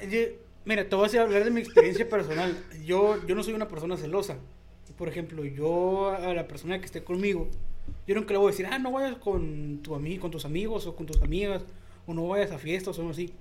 [0.09, 2.57] yo- Mira, te voy a hablar de mi experiencia personal.
[2.83, 4.37] Yo, yo no soy una persona celosa.
[4.97, 7.49] Por ejemplo, yo a la persona que esté conmigo,
[8.07, 10.87] yo nunca le voy a decir, ah, no vayas con, tu ami con tus amigos
[10.87, 11.63] o con tus amigas,
[12.07, 13.31] o no vayas a fiestas o algo así.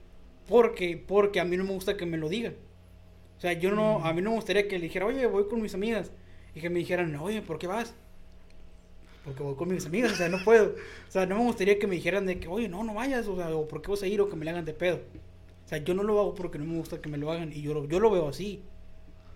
[0.46, 2.56] Porque, porque a mí no me gusta que me lo digan.
[3.38, 5.62] O sea, yo no, a mí no me gustaría que le dijera, oye, voy con
[5.62, 6.10] mis amigas.
[6.54, 7.94] Y que me dijeran, oye, ¿por qué vas?
[9.24, 10.74] Porque voy con mis amigas, o sea, no puedo.
[11.08, 13.36] O sea, no me gustaría que me dijeran de que, oye, no, no vayas, o
[13.36, 15.00] sea, o por qué vas a ir o que me le hagan de pedo.
[15.64, 17.62] O sea, yo no lo hago porque no me gusta que me lo hagan y
[17.62, 18.62] yo lo, yo lo veo así.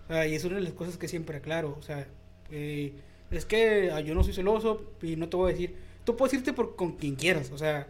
[0.05, 1.75] O sea, y es una de las cosas que siempre aclaro.
[1.77, 2.07] O sea,
[2.51, 2.93] eh,
[3.31, 5.75] es que ah, yo no soy celoso y no te voy a decir.
[6.03, 7.51] Tú puedes irte por, con quien quieras.
[7.51, 7.87] O sea,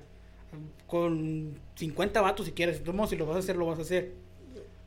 [0.87, 2.77] con 50 vatos si quieres.
[2.77, 4.13] Entonces, si lo vas a hacer, lo vas a hacer.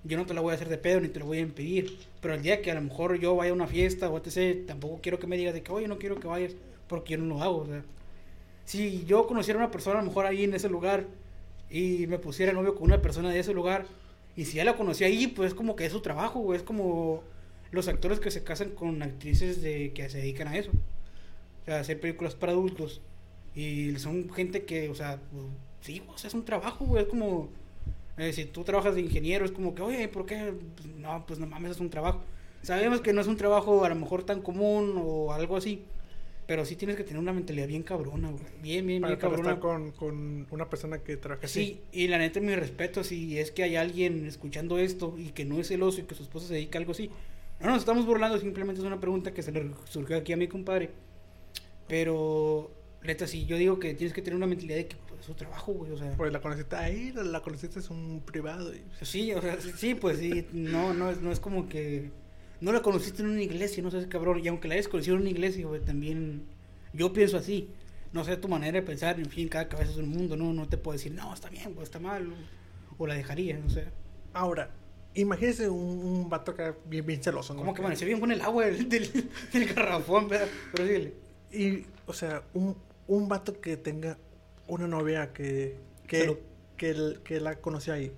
[0.04, 1.98] Yo no te la voy a hacer de pedo ni te lo voy a impedir.
[2.20, 5.00] Pero el día que a lo mejor yo vaya a una fiesta o etc., tampoco
[5.02, 6.54] quiero que me digas de que, oye, no quiero que vayas
[6.88, 7.58] porque yo no lo hago.
[7.58, 7.82] O sea,
[8.64, 11.06] si yo conociera a una persona a lo mejor ahí en ese lugar
[11.70, 13.86] y me pusiera novio con una persona de ese lugar
[14.36, 16.58] y si ya la conocí ahí, pues como que es su trabajo, güey.
[16.58, 17.22] Es como
[17.70, 20.70] los actores que se casan con actrices de que se dedican a eso.
[21.62, 23.02] O sea, hacer películas para adultos.
[23.54, 25.44] Y son gente que, o sea, pues,
[25.82, 27.02] sí, o sea, es un trabajo, güey.
[27.02, 27.50] Es como,
[28.18, 30.52] eh, si tú trabajas de ingeniero, es como que, oye, ¿por qué?
[30.76, 32.22] Pues, no, pues no mames, es un trabajo.
[32.62, 35.82] Sabemos que no es un trabajo a lo mejor tan común o algo así.
[36.46, 38.42] Pero sí tienes que tener una mentalidad bien cabrona, güey.
[38.60, 39.54] Bien, bien, Para, bien para cabrona.
[39.54, 41.64] estar con, con una persona que trabaja así.
[41.64, 45.44] Sí, y la neta, mi respeto, si es que hay alguien escuchando esto y que
[45.44, 47.10] no es celoso y que su esposa se dedica a algo así.
[47.60, 50.48] No nos estamos burlando, simplemente es una pregunta que se le surgió aquí a mi
[50.48, 50.90] compadre.
[51.88, 52.70] Pero,
[53.02, 55.72] neta, sí, yo digo que tienes que tener una mentalidad de que es su trabajo,
[55.72, 56.14] güey, o sea.
[56.16, 58.74] Pues la conociste ahí, la, conociste es un privado.
[58.74, 62.10] Y, Sí, o sea, sí, pues sí, no, no es, no es como que
[62.60, 65.22] no la conociste en una iglesia, no sé, cabrón, y aunque la hayas conocido en
[65.22, 66.44] una iglesia, güey, también
[66.92, 67.70] yo pienso así,
[68.12, 70.68] no sé tu manera de pensar, en fin, cada cabeza es un mundo, no, no
[70.68, 72.34] te puedo decir, no, está bien, pues está mal, o,
[72.98, 73.86] o la dejaría, no sé.
[74.32, 74.70] Ahora,
[75.14, 77.54] imagínese un, un vato que bien, bien celoso.
[77.54, 77.60] ¿no?
[77.60, 80.48] Como que amaneció bien con el agua del, del, del garrafón, ¿verdad?
[80.72, 81.14] Pero síguele.
[81.52, 82.76] Y, o sea, un,
[83.08, 84.18] un vato que tenga
[84.74, 86.38] una novia que, que,
[86.76, 88.12] que, que la conoció ahí.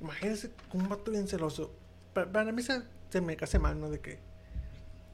[0.00, 1.72] Imagínense un vato bien celoso.
[2.12, 3.88] Pa- Para, mí se, se me hace mal, ¿no?
[3.90, 4.18] De que,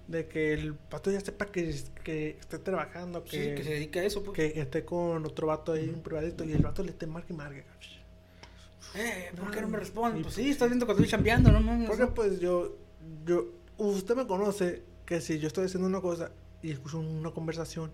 [0.08, 4.00] de que el vato ya sepa que, que esté trabajando, Sí, que, que se dedica
[4.00, 4.34] a eso, pues.
[4.36, 7.36] que esté con otro vato ahí, un privadito, y el vato le esté marque y
[7.36, 7.64] marque.
[8.96, 10.22] Eh, ¿por qué no me responde?
[10.22, 11.86] Pues pues- sí, estás viendo cuando estoy chambeando, no.
[11.86, 12.76] Porque pues yo,
[13.24, 13.46] yo,
[13.78, 16.32] usted me conoce que si yo estoy haciendo una cosa
[16.62, 17.92] y escucho una conversación,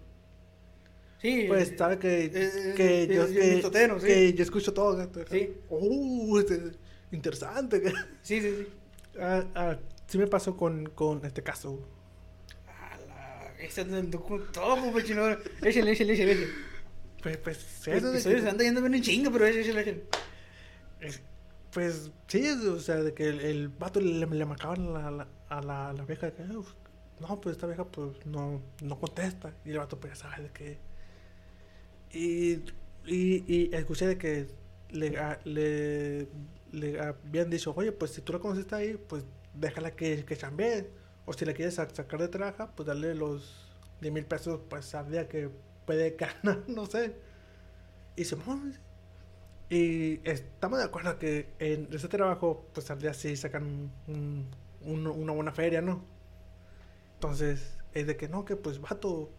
[1.20, 4.06] Sí, Pues sabe que, eh, que, eh, yo, que, mitotero, sí.
[4.06, 4.96] que yo escucho todo.
[4.96, 5.10] ¿no?
[5.30, 5.52] Sí.
[5.70, 6.72] Uh, este,
[7.10, 7.82] interesante.
[8.22, 8.66] sí, sí, sí.
[9.20, 9.76] ah, ah,
[10.06, 11.80] sí me pasó con, con este caso.
[13.58, 13.84] Ese
[14.52, 15.26] todo, pues chino.
[15.62, 16.48] Échale, échale, échale, échale.
[17.22, 19.46] Pues, pues, sí, El eso de episodio que- se anda yendo bien en chinga, pero
[19.46, 20.02] échale, échale,
[21.00, 21.22] es-
[21.72, 25.60] pues sí, o sea, de que el, el vato le, le marcaba la- la- a
[25.62, 26.72] la, la vieja que, "Uf,
[27.20, 29.54] no, pues esta vieja pues no, no contesta.
[29.64, 30.78] Y el vato pues sabe de que...
[32.16, 32.62] Y,
[33.06, 34.46] y, escuché de que
[34.90, 35.10] le,
[35.44, 36.28] le,
[36.72, 39.24] le habían dicho, oye, pues si tú la conociste ahí, pues
[39.54, 40.90] déjala que, que chambee.
[41.26, 43.66] O si la quieres sa- sacar de trabajo, pues dale los
[44.00, 45.50] 10 mil pesos pues al día que
[45.86, 47.16] puede ganar, no sé.
[48.16, 48.78] Y mueve.
[49.70, 54.50] Y estamos de acuerdo que en ese trabajo, pues al día sí sacan un- un-
[54.82, 56.04] un- una buena feria, ¿no?
[57.14, 59.30] Entonces, es de que no, que pues vato,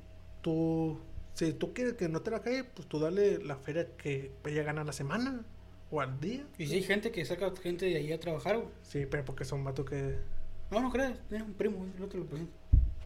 [0.41, 0.99] tú,
[1.37, 4.63] si tú quieres que no te la caiga, pues tú dale la feria que ella
[4.63, 5.45] gana a la semana
[5.91, 6.43] o al día.
[6.57, 8.69] Y si hay gente que saca gente de ahí a trabajar, güey.
[8.81, 10.17] Sí, pero porque son vatos que...
[10.71, 12.53] No, no creas, tiene un primo, el otro lo presento.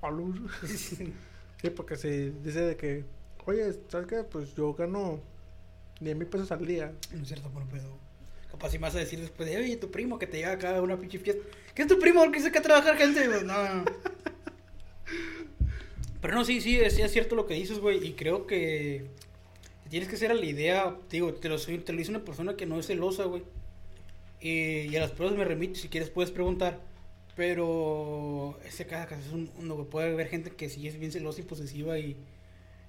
[1.62, 3.06] Sí, porque si dice de que,
[3.46, 4.24] oye, ¿sabes qué?
[4.24, 5.20] Pues yo gano
[6.00, 6.91] 10 mil pesos al día.
[7.13, 8.00] No es cierto, por pedo.
[8.50, 10.78] Capaz si me vas a decir después de, oye, tu primo que te lleva acá
[10.78, 11.44] a una pinche fiesta.
[11.76, 12.22] ¿Qué es tu primo?
[12.22, 13.28] ¿Por qué saca a trabajar gente?
[13.44, 13.86] No, no.
[16.22, 18.06] Pero no, sí, sí, es, cierto lo que dices, güey.
[18.06, 19.06] Y creo que
[19.90, 20.96] tienes que ser a la idea.
[21.10, 23.44] Digo, te lo, soy- te lo dice una persona que no es celosa, güey.
[24.40, 26.80] Y, y a las pruebas me remito, si quieres puedes preguntar.
[27.36, 29.88] Pero ese caso es un mundo, güey.
[29.90, 32.18] Puede haber gente que sí es bien celosa y posesiva y,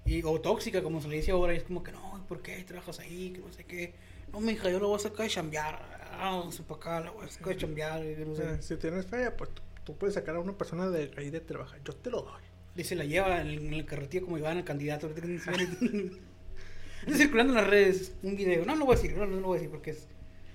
[0.04, 1.54] y, o tóxica, como se le dice ahora.
[1.54, 3.30] Y es como que no, ¿por qué trabajas ahí?
[3.30, 3.94] Que no sé qué.
[4.30, 6.02] No, mija, yo lo voy a sacar de chambear.
[6.18, 8.02] Ah, no sé para acá, lo voy a sacar de chambear.
[8.02, 8.60] que no sé.
[8.62, 11.80] si tienes feria, pues tú, tú puedes sacar a una persona de ahí de trabajar.
[11.84, 12.42] Yo te lo doy.
[12.76, 15.10] Y se la lleva en, en el carretillo como Iván, el candidato.
[17.06, 18.64] Anda circulando en las redes un video.
[18.64, 20.06] No, no lo voy a decir, no, no lo voy a decir porque es.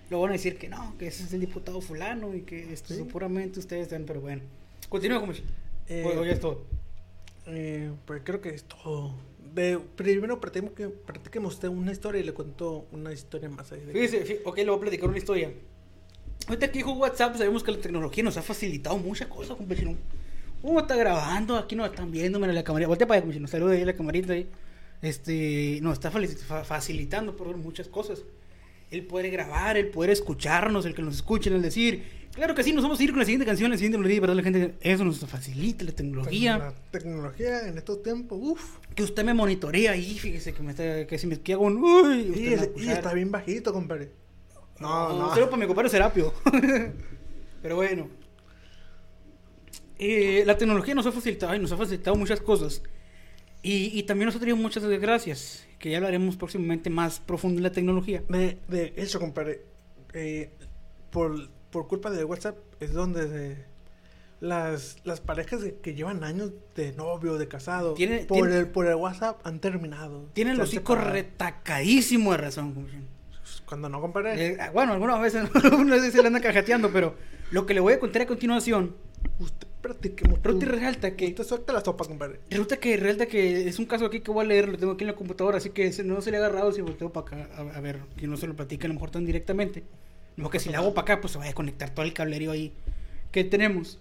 [0.09, 2.93] Lo van a decir que no, que ese es el diputado fulano y que esto
[2.93, 3.03] Sí.
[3.03, 4.41] puramente ustedes están, pero bueno.
[4.87, 5.33] Continúa como
[5.89, 6.65] Eh, o, o ya es todo.
[7.45, 9.13] Eh, pues creo que es todo.
[9.53, 13.81] De, primero practiquemos, que, practiquemos usted una historia y le cuento una historia más ahí.
[13.81, 15.51] de Fíjese, fí- ok, le voy a platicar una historia.
[16.47, 19.95] Ahorita que dijo WhatsApp, sabemos que la tecnología nos ha facilitado muchas cosas, compañero.
[20.63, 22.87] Uno está grabando, aquí nos están viendo, mira la camarita.
[22.87, 23.47] Voltea para allá, compañero.
[23.47, 24.47] Saluda ahí la camarita ahí.
[25.01, 28.23] Este, nos está facilitando por muchas cosas.
[28.89, 32.03] El poder grabar, el poder escucharnos, el que nos escuchen, el decir.
[32.33, 34.35] Claro que sí, nos vamos a ir con la siguiente canción, la siguiente melodía, ¿verdad?
[34.35, 36.57] La gente, eso nos facilita la tecnología.
[36.57, 38.77] La tecnología en estos tiempos, uff.
[38.95, 41.77] Que usted me monitorea ahí, fíjese que me está, que si me que hago un
[41.77, 44.11] uy, usted Y, es- y está bien bajito, compadre.
[44.79, 45.33] No, no.
[45.33, 46.33] Solo para mi compadre Serapio.
[47.61, 48.07] Pero bueno.
[49.99, 52.81] Eh, la tecnología nos ha facilitado y nos ha facilitado muchas cosas.
[53.63, 55.65] Y, y también nos ha traído muchas desgracias.
[55.79, 58.23] Que ya hablaremos próximamente más profundo en la tecnología.
[58.29, 59.61] De, de eso, compadre.
[60.13, 60.51] eh,
[61.11, 63.65] por, por culpa de WhatsApp es donde se-
[64.39, 68.67] las, las parejas que, que llevan años de novio, de casado, Tiene- por, tiene- el,
[68.67, 70.29] por el WhatsApp han terminado.
[70.33, 72.87] Tienen Se los hocico retacadísimo de razón.
[73.65, 74.45] Cuando no, compadre.
[74.53, 77.15] Eh, bueno, algunas veces no sé si le andan cajateando, pero
[77.51, 78.95] lo que le voy a contar a continuación.
[79.39, 80.39] Usted practiquemos.
[80.39, 82.39] Pero tú- te resalta que suelta la sopa, compadre.
[82.49, 85.03] Resulta que, resulta que es un caso aquí que voy a leer, lo tengo aquí
[85.03, 87.77] en la computadora, así que no se le ha agarrado si volteo para acá, a,
[87.77, 89.83] a ver, que no se lo platique a lo mejor tan directamente.
[90.35, 92.51] No que si le hago para acá, pues se vaya a conectar todo el cablerío
[92.51, 92.71] ahí
[93.31, 93.99] que tenemos.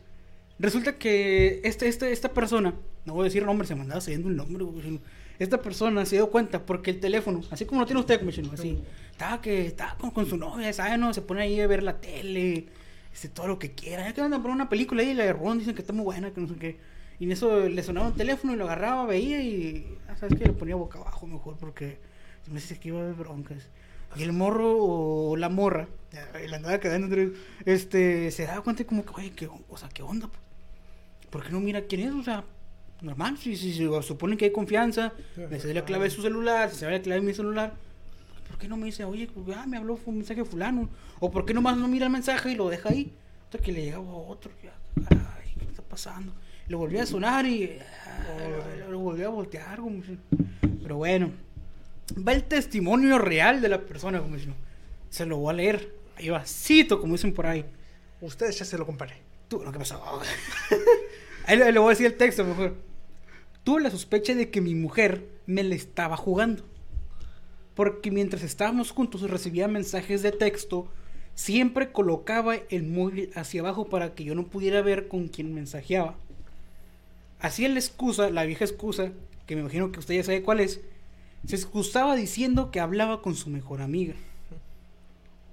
[0.59, 4.29] Resulta que este, este, esta persona no voy a decir nombre, se me andaba saliendo
[4.29, 4.65] el nombre,
[5.39, 8.83] Esta persona se dio cuenta porque el teléfono, así como lo tiene usted, chino, así,
[9.13, 10.99] estaba que estaba con, con su novia, ¿sabes?
[10.99, 12.67] No, se pone ahí a ver la tele,
[13.17, 14.05] este, todo lo que quiera.
[14.05, 16.33] Ya que andan por una película ahí, la de Ron, dicen que está muy buena,
[16.33, 16.79] que no sé qué.
[17.19, 20.45] Y en eso le sonaba un teléfono y lo agarraba, veía y, ah, ¿sabes qué?
[20.45, 21.99] Lo ponía boca abajo mejor porque
[22.45, 23.71] se me dice que iba a haber broncas.
[24.17, 25.89] Y el morro o la morra,
[26.47, 27.33] la andaba quedando entre,
[27.65, 30.29] este, se daba cuenta como que, oye, ¿qué, o sea, ¿qué onda?
[30.29, 30.41] pues?
[31.31, 32.13] ¿Por qué no mira quién es?
[32.13, 32.45] O sea,
[33.01, 35.15] normal, si, si, si supone que hay confianza,
[35.51, 37.73] me sé la clave de su celular, si sabe la clave de mi celular,
[38.49, 40.89] ¿por qué no me dice, oye, pues, ah, me habló un mensaje fulano?
[41.21, 43.13] ¿O por qué nomás no mira el mensaje y lo deja ahí?
[43.45, 44.73] Hasta que le llegaba otro, ya,
[45.09, 46.33] caray, ¿qué está pasando?
[46.69, 50.19] Le volvía a sonar y ah, lo, lo volvía a voltear, como si-
[50.83, 51.31] Pero bueno,
[52.27, 54.55] va el testimonio real de la persona, como si no.
[55.11, 57.65] Se lo voy a leer, ahí va, cito, como dicen por ahí.
[58.21, 59.15] Ustedes ya se lo comparé.
[59.49, 60.03] Tú, lo que pasó.
[61.47, 62.75] Ahí le, le voy a decir el texto mejor.
[63.63, 66.65] Tuve la sospecha de que mi mujer me le estaba jugando.
[67.77, 70.89] Porque mientras estábamos juntos recibía mensajes de texto,
[71.35, 76.17] siempre colocaba el móvil hacia abajo para que yo no pudiera ver con quién mensajeaba.
[77.39, 79.13] Hacía la excusa, la vieja excusa,
[79.47, 80.81] que me imagino que usted ya sabe cuál es,
[81.47, 84.15] se excusaba diciendo que hablaba con su mejor amiga.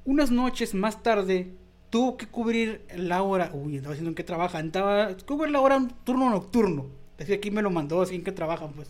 [0.05, 1.51] Unas noches más tarde
[1.89, 3.51] tuvo que cubrir la hora.
[3.53, 4.59] Uy, estaba diciendo en qué trabaja.
[4.59, 6.87] Estaba cubrir la hora un turno nocturno.
[7.17, 8.89] Decía aquí me lo mandó, así en qué trabajan, pues.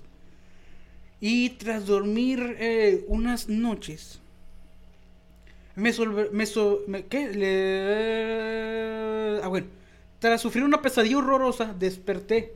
[1.20, 4.20] Y tras dormir eh, unas noches,
[5.76, 7.30] me solve- me, so- me- ¿qué?
[7.34, 9.68] Le- ah, bueno.
[10.20, 12.54] Tras sufrir una pesadilla horrorosa, desperté.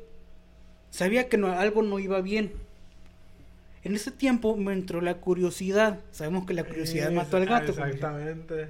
[0.90, 2.52] Sabía que no- algo no iba bien.
[3.84, 6.00] En ese tiempo me entró la curiosidad.
[6.12, 7.72] Sabemos que la curiosidad mató al gato.
[7.72, 8.70] Exactamente.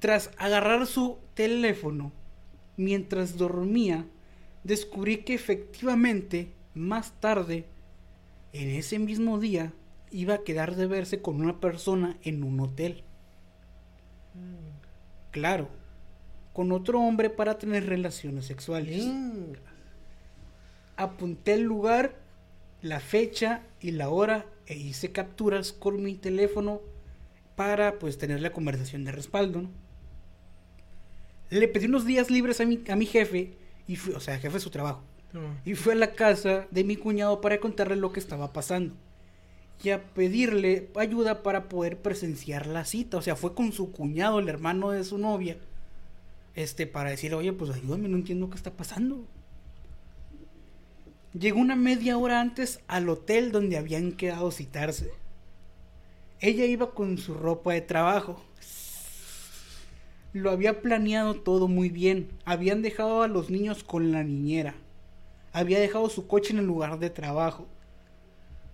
[0.00, 2.12] Tras agarrar su teléfono
[2.76, 4.04] mientras dormía,
[4.64, 7.64] descubrí que efectivamente más tarde,
[8.52, 9.72] en ese mismo día,
[10.10, 13.04] iba a quedar de verse con una persona en un hotel.
[15.30, 15.68] Claro,
[16.52, 19.06] con otro hombre para tener relaciones sexuales.
[20.96, 22.16] Apunté el lugar,
[22.82, 26.80] la fecha y la hora e hice capturas con mi teléfono
[27.54, 29.70] para pues tener la conversación de respaldo, ¿no?
[31.50, 33.56] Le pedí unos días libres a mi, a mi jefe,
[33.86, 35.02] y fui, o sea, jefe de su trabajo.
[35.64, 38.94] Y fui a la casa de mi cuñado para contarle lo que estaba pasando
[39.82, 43.16] y a pedirle ayuda para poder presenciar la cita.
[43.16, 45.58] O sea, fue con su cuñado, el hermano de su novia,
[46.54, 49.24] este, para decirle, oye, pues ayúdame, no entiendo qué está pasando.
[51.38, 55.10] Llegó una media hora antes al hotel donde habían quedado citarse.
[56.40, 58.42] Ella iba con su ropa de trabajo.
[60.32, 62.28] Lo había planeado todo muy bien.
[62.44, 64.74] Habían dejado a los niños con la niñera.
[65.58, 67.66] Había dejado su coche en el lugar de trabajo.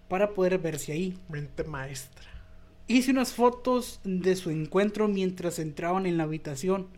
[0.09, 1.19] Para poder verse ahí.
[1.29, 2.29] Mente maestra.
[2.87, 6.89] Hice unas fotos de su encuentro mientras entraban en la habitación.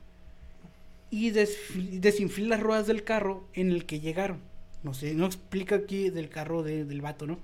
[1.11, 4.40] Y desinflé las ruedas del carro en el que llegaron.
[4.83, 7.38] No sé, no explica aquí del carro de- del vato, ¿no?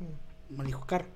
[0.50, 1.06] Me dijo carro.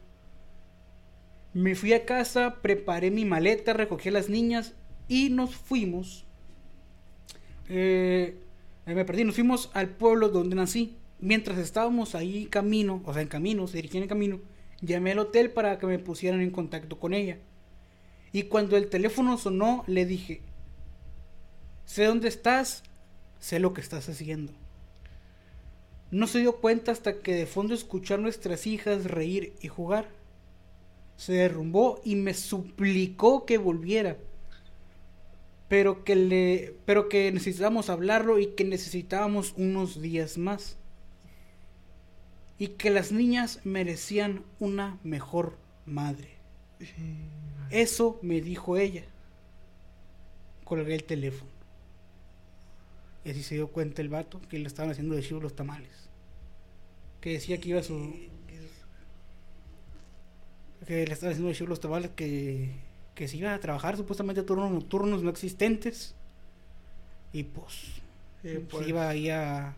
[1.53, 4.75] Me fui a casa, preparé mi maleta, recogí a las niñas
[5.09, 6.25] y nos fuimos.
[7.69, 8.37] Eh,
[8.87, 10.97] me perdí, nos fuimos al pueblo donde nací.
[11.19, 14.41] Mientras estábamos ahí camino, o sea, en camino, se dirigían en camino,
[14.81, 17.39] llamé al hotel para que me pusieran en contacto con ella.
[18.33, 20.43] Y cuando el teléfono sonó, le dije,
[21.87, 22.83] sé dónde estás,
[23.39, 24.53] sé lo que estás haciendo.
[26.11, 30.09] No se dio cuenta hasta que de fondo escuchó a nuestras hijas reír y jugar.
[31.17, 34.17] Se derrumbó y me suplicó que volviera.
[35.69, 40.77] Pero que le pero que necesitábamos hablarlo y que necesitábamos unos días más.
[42.59, 46.37] Y que las niñas merecían una mejor madre.
[47.71, 49.05] Eso me dijo ella.
[50.65, 51.51] Colgué el teléfono.
[53.25, 56.09] Y así se dio cuenta el vato que le estaban haciendo de chivo los tamales.
[57.21, 58.15] Que decía que iba a su.
[60.87, 62.71] Que le estaban haciendo de chivo los tamales que.
[63.15, 66.15] Que se iba a trabajar supuestamente a turnos nocturnos no existentes.
[67.33, 68.01] Y pues.
[68.45, 69.75] Y se pues, iba ahí a.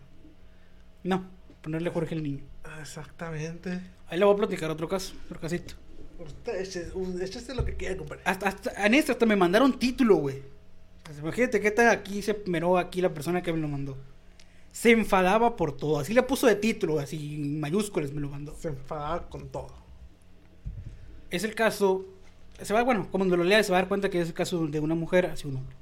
[1.03, 1.25] No,
[1.63, 2.43] ponerle Jorge el niño.
[2.79, 3.81] Exactamente.
[4.07, 5.75] Ahí le voy a platicar otro caso, otro casito.
[6.19, 8.21] Usted, échese- u- échese lo que quiera, compadre.
[8.25, 10.41] Hasta, hasta, en este hasta me mandaron título, güey.
[11.19, 13.97] Imagínate que está aquí, se meró aquí la persona que me lo mandó.
[14.71, 15.99] Se enfadaba por todo.
[15.99, 18.55] Así le puso de título, así en mayúsculas me lo mandó.
[18.55, 19.73] Se enfadaba con todo.
[21.31, 22.05] Es el caso.
[22.61, 24.67] Se va, bueno, como lo lea, se va a dar cuenta que es el caso
[24.67, 25.75] de una mujer hacia un hombre.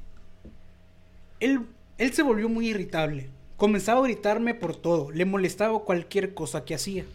[1.39, 1.61] Él,
[1.97, 6.76] él se volvió muy irritable Comenzaba a gritarme por todo, le molestaba cualquier cosa que
[6.76, 7.05] hacía.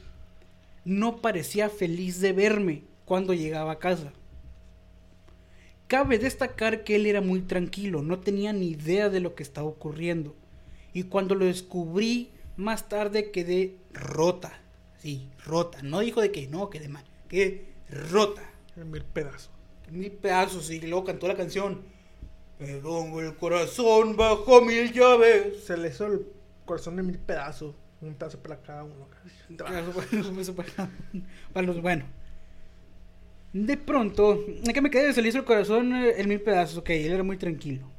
[0.85, 4.13] No parecía feliz de verme cuando llegaba a casa.
[5.87, 9.69] Cabe destacar que él era muy tranquilo, no tenía ni idea de lo que estaba
[9.69, 10.35] ocurriendo.
[10.93, 14.59] Y cuando lo descubrí más tarde quedé rota.
[14.99, 15.81] Sí, rota.
[15.83, 17.05] No dijo de que no, quedé mal.
[17.29, 18.43] Quedé rota.
[18.77, 19.51] En mil pedazos.
[19.93, 21.83] Mil pedazos y luego cantó la canción.
[22.63, 25.65] Me pongo el corazón bajo mil llaves.
[25.65, 26.27] Se le hizo el
[26.65, 27.75] corazón en mil pedazos.
[28.01, 29.09] Un pedazo para cada uno.
[29.57, 29.83] Para,
[31.53, 32.05] para los bueno.
[33.53, 35.13] De pronto, ¿en qué me quedé?
[35.13, 36.79] Se le hizo el corazón eh, en mil pedazos.
[36.79, 37.91] Ok, él era muy tranquilo.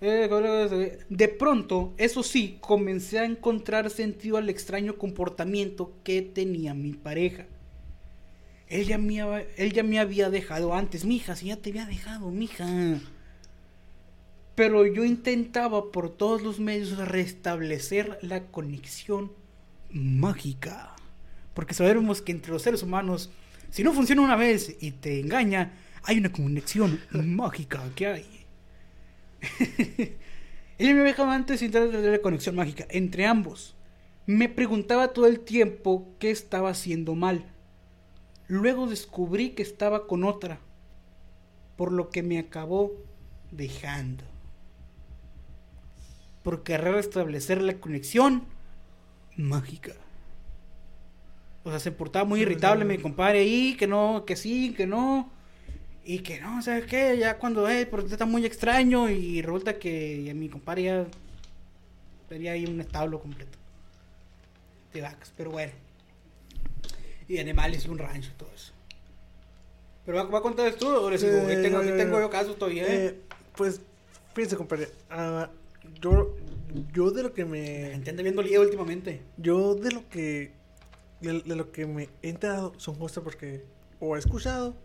[0.00, 6.92] Eh, De pronto, eso sí, comencé a encontrar sentido al extraño comportamiento que tenía mi
[6.92, 7.46] pareja.
[8.68, 9.18] Él ya me,
[9.56, 12.66] él ya me había dejado antes, mija, si ya te había dejado, mija.
[14.58, 19.30] Pero yo intentaba por todos los medios restablecer la conexión
[19.88, 20.96] mágica.
[21.54, 23.30] Porque sabemos que entre los seres humanos,
[23.70, 28.46] si no funciona una vez y te engaña, hay una conexión mágica que hay.
[30.78, 33.76] Él me dejado antes sin tratar de la conexión mágica entre ambos.
[34.26, 37.44] Me preguntaba todo el tiempo qué estaba haciendo mal.
[38.48, 40.58] Luego descubrí que estaba con otra,
[41.76, 42.92] por lo que me acabó
[43.52, 44.24] dejando.
[46.48, 48.44] Por querer restablecer la conexión
[49.36, 49.92] mágica.
[51.62, 55.30] O sea, se portaba muy irritable mi compadre ahí, que no, que sí, que no.
[56.06, 57.18] Y que no, ¿sabes qué?
[57.18, 61.06] Ya cuando, eh, porque está muy extraño y resulta que mi compadre ya
[62.30, 63.58] tenía ahí un establo completo
[64.94, 65.74] de vacas, pero bueno.
[67.28, 68.72] Y animales y un rancho y todo eso.
[70.06, 71.42] ¿Pero va, va a contar tú o les digo?
[71.42, 73.04] Aquí tengo, yo casos todavía, ¿eh?
[73.04, 73.20] Eh,
[73.54, 73.82] pues,
[74.32, 74.88] fíjense, compadre.
[75.10, 75.50] ah,
[76.00, 76.36] yo,
[76.92, 77.90] yo de lo que La me.
[77.92, 79.22] gente anda viendo lío últimamente.
[79.36, 80.52] Yo de lo que.
[81.20, 83.64] De, de lo que me he enterado son cosas porque
[83.98, 84.76] o he escuchado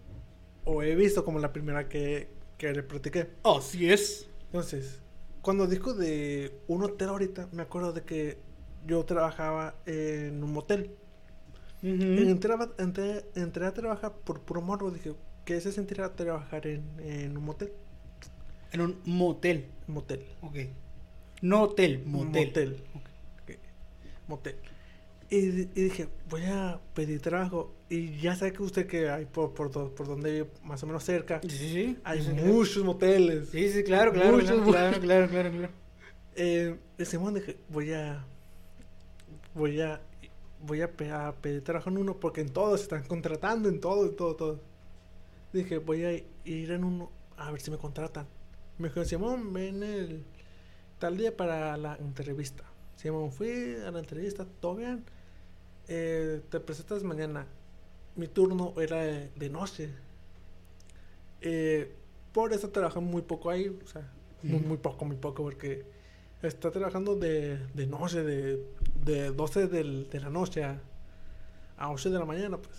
[0.66, 3.28] o he visto como la primera que, que le platiqué.
[3.44, 4.28] Así es.
[4.48, 5.00] Entonces,
[5.42, 8.38] cuando dijo de un hotel ahorita, me acuerdo de que
[8.88, 10.92] yo trabajaba en un motel.
[11.84, 14.90] Entré, a- entré, entré a trabajar por puro morbo.
[14.90, 15.14] Dije,
[15.46, 17.74] ¿qué se sentirá trabajar en, en un motel?
[18.72, 19.66] En un motel.
[19.88, 20.26] Motel.
[20.42, 20.56] Ok.
[21.44, 22.48] No hotel, motel.
[22.48, 22.84] Motel.
[23.44, 23.52] Ok.
[24.30, 24.56] Motel.
[25.30, 27.74] Y, y dije, voy a pedir trabajo.
[27.90, 31.04] Y ya sabe que usted que hay por, por, por donde vive, más o menos
[31.04, 31.98] cerca, Sí, sí, sí.
[32.06, 33.50] hay Sí, muchos moteles.
[33.50, 35.70] Sí, sí, claro, claro, Muchos, claro, claro, claro, claro, claro.
[36.36, 38.24] Eh, ese momento dije, voy a.
[39.54, 40.02] Voy a.
[40.66, 44.06] Voy a, pe- a pedir trabajo en uno porque en todos están contratando, en todo,
[44.06, 44.62] en todo, todo.
[45.52, 48.28] Dije, voy a ir en uno a ver si me contratan.
[48.78, 50.24] Me dijo, Simón, ven el
[51.04, 52.64] tal día para la entrevista.
[52.96, 55.04] Simón, fui a la entrevista, todo bien.
[55.90, 57.46] Eh, te presentas mañana.
[58.16, 59.90] Mi turno era de, de noche.
[61.42, 61.94] Eh,
[62.32, 64.10] por eso trabajé muy poco ahí, o sea,
[64.44, 65.84] muy, poco, muy poco, porque
[66.42, 68.66] está trabajando de, de noche, de,
[69.04, 70.80] de 12 del- de la noche a,
[71.78, 72.78] a 8 de la mañana, pues.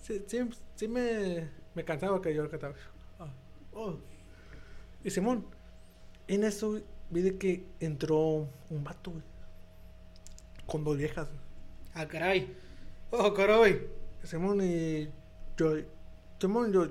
[0.00, 0.38] Sí, sí,
[0.76, 2.74] sí me, me cansaba que yo cantaba.
[3.18, 3.28] Ah,
[3.74, 3.96] oh.
[5.04, 5.44] Y Simón,
[6.28, 9.22] en eso vi de que entró un vato, güey,
[10.66, 11.28] con dos viejas.
[11.28, 11.40] güey.
[11.94, 12.54] Ah, caray.
[13.10, 13.86] Oh, caray.
[14.22, 15.08] Simón y
[15.56, 15.74] yo,
[16.40, 16.88] Simón, yo,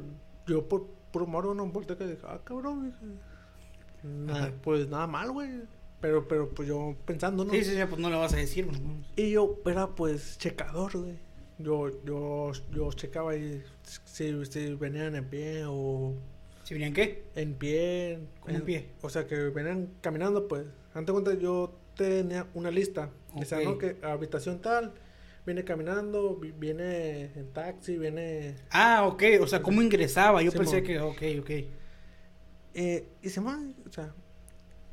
[0.48, 2.94] yo por por moro no volteé que dije, ah, cabrón,
[4.04, 4.54] nada, Ajá.
[4.62, 5.62] pues nada mal, güey.
[6.02, 7.52] Pero, pero pues yo pensando, ¿no?
[7.54, 8.68] Sí, sí, sí, pues no le vas a decir.
[8.68, 9.04] no.
[9.16, 11.18] Y yo era pues checador, güey.
[11.58, 13.64] Yo, yo, yo checaba ahí
[14.04, 16.14] si, si venían en pie o
[16.66, 17.24] ¿Si venían qué?
[17.36, 18.20] en pie.
[18.42, 18.90] ¿Cómo en pie?
[19.02, 20.66] O sea, que venían caminando, pues.
[20.94, 23.10] Antes de cuenta, yo tenía una lista.
[23.36, 23.64] Decía, Ok.
[23.66, 23.78] ¿no?
[23.78, 24.94] Que habitación tal,
[25.46, 28.56] viene caminando, vi- viene en taxi, viene...
[28.72, 30.42] Ah, ok, o sea, ¿cómo ingresaba?
[30.42, 31.52] Yo Sí, pensé que, ok, ok.
[32.74, 34.14] Eh, y se man, o sea...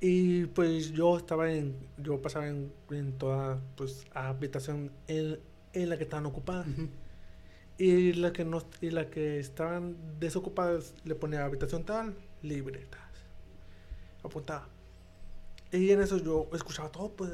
[0.04, 1.76] Y pues yo estaba en...
[1.96, 5.38] Yo pasaba en, en toda, pues, habitación en,
[5.72, 6.66] en la que estaban ocupadas.
[6.66, 6.88] Ujú.
[7.86, 13.00] Y la que no y la que estaban desocupadas le ponía habitación tal, libretas.
[14.22, 14.68] Apuntaba.
[15.72, 17.30] Y en eso yo escuchaba todo, pues.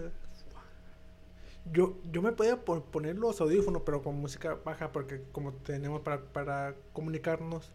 [1.72, 6.00] Yo, yo me podía po- poner los audífonos, pero con música baja, porque como tenemos
[6.00, 7.70] para, para comunicarnos,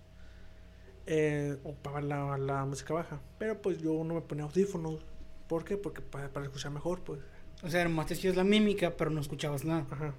[1.05, 3.21] eh, ocupaba la, la música baja.
[3.38, 4.99] Pero pues yo no me ponía audífonos.
[5.47, 5.78] ¿Por qué?
[5.78, 7.19] Porque para, para escuchar mejor, pues.
[7.63, 9.86] O sea, nomás te hacías la mímica, pero no escuchabas nada.
[9.91, 10.13] Ajá.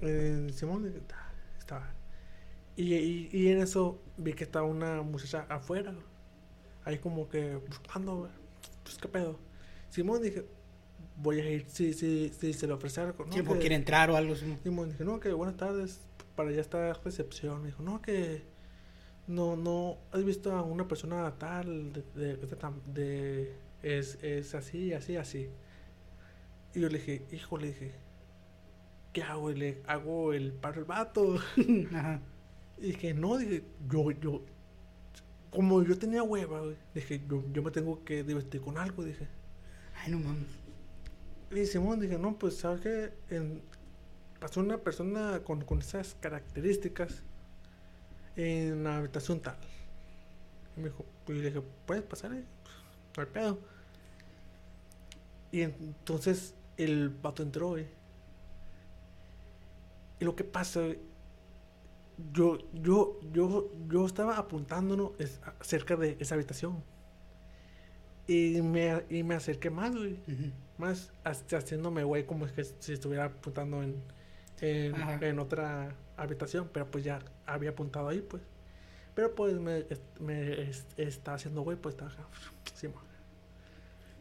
[0.00, 0.86] Eh, Simón
[1.66, 1.94] eh, ta- estaba.
[2.76, 5.94] Y, y, y en eso vi que estaba una muchacha afuera.
[6.84, 8.28] Ahí como que buscando.
[8.82, 9.38] Pues qué pedo.
[9.90, 10.44] Simón dije,
[11.16, 13.24] voy a ir si, si, si se le ofrece algo.
[13.24, 14.34] No, Tiempo que- quiere entrar o algo.
[14.36, 16.00] Simón dije, no, que buenas tardes,
[16.34, 17.60] para allá está recepción.
[17.62, 18.42] Me dijo, no, que
[19.26, 22.56] no, no, has visto a una persona tal, de, de, de
[22.92, 25.48] de- es, es así, así, así.
[26.74, 27.94] Y yo le dije, hijo, le dije,
[29.16, 29.50] ¿qué hago?
[29.50, 31.36] Y le hago el paro al vato.
[31.94, 32.20] Ajá.
[32.78, 34.42] Y dije, no, dije, yo, yo,
[35.50, 39.28] como yo tenía hueva, güey, dije, yo, yo me tengo que divertir con algo, dije.
[39.94, 40.48] Ay, no mames.
[41.50, 43.12] Y Simón dije, no, pues, ¿sabes qué?
[43.34, 43.62] En-
[44.40, 47.24] pasó una persona con, con esas características
[48.36, 49.56] en la habitación tal.
[50.76, 52.44] Y me dijo, y le dije, ¿puedes pasar ahí?
[53.16, 53.58] No hay pedo.
[55.50, 57.86] Y entonces el vato entró, güey.
[60.20, 60.80] Y lo que pasa,
[62.32, 65.12] yo, yo, yo, yo estaba apuntándonos
[65.60, 66.82] cerca de esa habitación.
[68.26, 70.18] Y me, y me acerqué más, güey
[70.78, 74.02] más haciéndome güey como es que si estuviera apuntando en,
[74.60, 78.42] en, otra habitación, pero pues ya había apuntado ahí, pues.
[79.14, 79.86] Pero pues me,
[80.20, 82.10] me es- estaba haciendo güey, pues estaba
[82.74, 82.88] sí.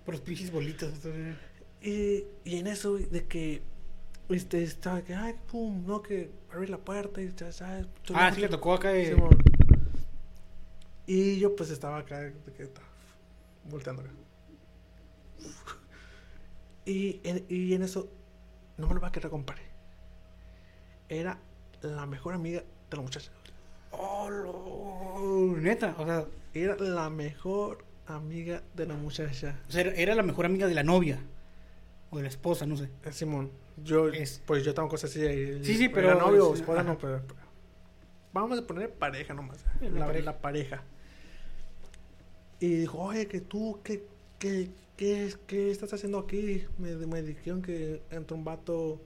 [0.05, 0.93] Por los pinches bolitos.
[0.93, 1.35] entonces,
[1.81, 3.63] y, y en eso, güey, de que
[4.29, 7.87] este, estaba que, ay, pum, no, que abrí la puerta y ya sabes.
[8.13, 9.29] Ah, sí le tocó acá sí, mo.
[11.07, 12.31] Y yo pues estaba acá,
[13.69, 14.11] volteando acá.
[16.87, 18.07] Y en, y en eso,
[18.77, 19.63] no me lo va a querer, compadre.
[21.09, 21.39] Era
[21.81, 23.31] la mejor amiga de la muchacha.
[23.91, 29.59] Oh, lo- neta, o sea, Era la mejor amiga de la muchacha.
[29.67, 31.19] o sea, era- era la mejor amiga de la novia.
[32.11, 32.89] O de la esposa, no sé.
[33.03, 33.49] Eh, Simón,
[33.83, 35.25] yo, Es- pues yo tengo cosas así.
[35.25, 37.45] ahí, Sí, sí, pero- novio o esposa, no, pero, pero-
[38.33, 39.63] Vamos a poner pareja nomás.
[39.81, 40.25] La, la pareja.
[40.25, 40.83] la pareja.
[42.59, 44.05] Y dijo, oye, que tú, ¿qué,
[44.39, 46.65] qué, qué, qué estás haciendo aquí?
[46.77, 49.01] Me, me dijeron que entró un vato.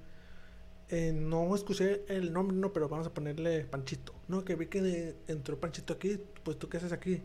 [0.92, 4.14] eh, no escuché el nombre, no, pero vamos a ponerle Panchito.
[4.28, 7.22] No, que vi que entró Panchito aquí, pues tú qué haces aquí.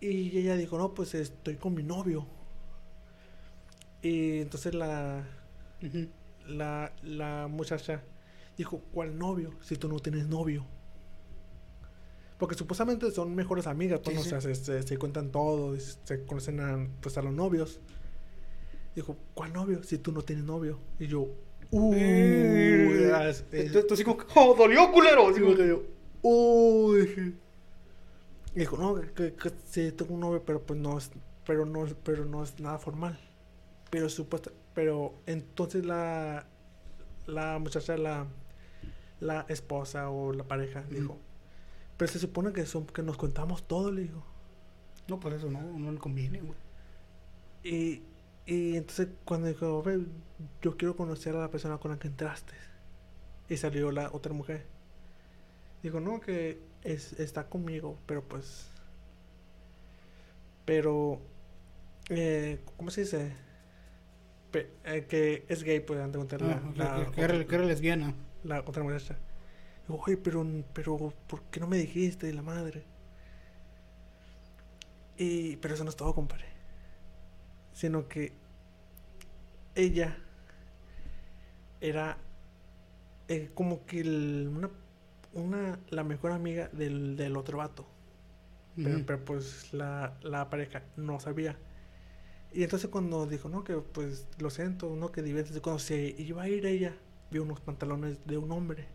[0.00, 2.26] Y ella dijo, no, pues estoy con mi novio.
[4.02, 5.24] Y entonces la,
[5.82, 6.08] Ujú.
[6.48, 8.02] La, la muchacha
[8.56, 9.52] dijo, ¿cuál novio?
[9.60, 10.66] Si tú no tienes novio.
[12.38, 14.22] Porque supuestamente son mejores amigas, pues, Sí, ¿no?
[14.28, 14.34] sí.
[14.34, 17.80] O sea, se, se- se cuentan todo, se conocen a, pues, a los novios.
[18.94, 19.82] Dijo, ¿cuál novio?
[19.82, 20.78] Si tú no tienes novio.
[20.98, 21.28] Y yo,
[21.70, 25.28] uh, Eh, tú así como, ¡oh, dolió, culero!
[25.28, 27.32] Así Digo como que yo, dije.
[28.54, 31.10] Y dijo, no, que, que sí tengo un novio, pero pues no es,
[31.44, 33.18] pero no, es- pero no es nada formal.
[33.90, 36.46] Pero supuesta, pero entonces la,
[37.26, 38.28] la muchacha, la,
[39.18, 41.18] la esposa o la pareja, dijo,
[41.96, 44.24] pero se supone que son, que nos contamos todo, le dijo.
[45.08, 46.56] No, pues eso no, no le conviene, güey.
[47.64, 48.02] Y,
[48.46, 50.06] y entonces cuando dijo, "Ve,
[50.62, 52.54] yo quiero conocer a la persona con la que entraste.
[53.48, 54.64] Y salió la otra mujer.
[55.82, 58.68] Dijo, no, que es, está conmigo, pero pues...
[60.64, 61.20] Pero...
[62.10, 63.47] Eh, ¿Cómo se dice?
[64.50, 67.54] Pe- eh, que es gay, pues, antes de contar la, Ah, la que- era- que
[67.54, 68.14] era lesbiana.
[68.44, 69.16] la otra muchacha.
[69.86, 72.32] Digo, oye, pero, pero, ¿por qué no me dijiste?
[72.32, 72.84] La madre.
[75.16, 76.46] Y, pero eso no es todo, compadre.
[77.72, 78.32] Sino que
[79.74, 80.16] ella
[81.80, 82.18] era
[83.28, 84.70] eh, como que el- una,
[85.34, 87.86] una, la mejor amiga del, del otro vato.
[88.76, 91.58] Pero, pero, pues la, la pareja no sabía.
[92.52, 95.60] Y entonces cuando dijo, no, que pues lo siento, no, que diviértese.
[95.60, 96.94] Cuando se iba a ir ella,
[97.30, 98.88] vio unos pantalones de un hombre.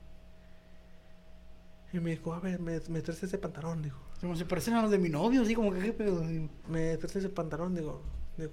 [1.91, 3.99] Y me dijo, a ver, me, me traes ese pantalón, dijo.
[4.20, 6.22] Como se parecen a los de mi novio, así como que qué pedo.
[6.22, 8.01] Digo, Me traes ese pantalón, digo.
[8.38, 8.51] Digo,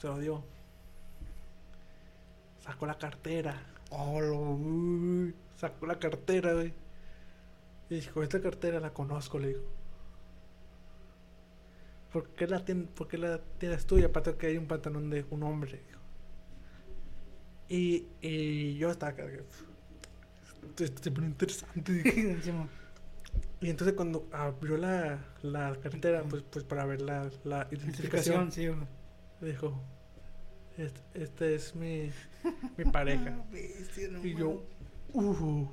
[0.00, 0.44] se lo dio.
[2.60, 3.60] Sacó la cartera.
[3.90, 4.38] Oh, lo...
[4.38, 5.34] uy.
[5.56, 6.72] Sacó la cartera, güey.
[7.90, 9.77] Y dijo, esta cartera la conozco, le dijo.
[12.12, 13.98] ¿Por qué la, tien- por qué la tienes tú?
[13.98, 15.82] Y aparte que hay un pantalón de un hombre.
[17.68, 22.02] Y, y yo estaba Esto, esto se pone interesante.
[23.60, 28.68] Y entonces cuando abrió la, la cartera, pues, pues para ver la, la identificación, sí,
[29.40, 29.82] dijo,
[30.76, 32.10] este, este es mi,
[32.76, 33.44] mi pareja.
[33.50, 34.62] Bestia, no Y yo,
[35.14, 35.40] mames.
[35.40, 35.68] uh,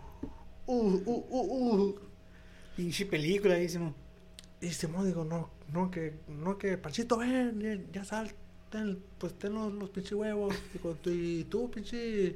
[0.66, 2.00] uh, uh, uh, uh.
[2.76, 3.94] Pinche película, dísimo.
[4.62, 8.32] Y Simón digo, no, no, que, no, que Panchito, ven, ya, ya sal,
[9.18, 10.54] pues ten los, los pinches huevos.
[10.74, 12.36] Digo, y tú, pinche,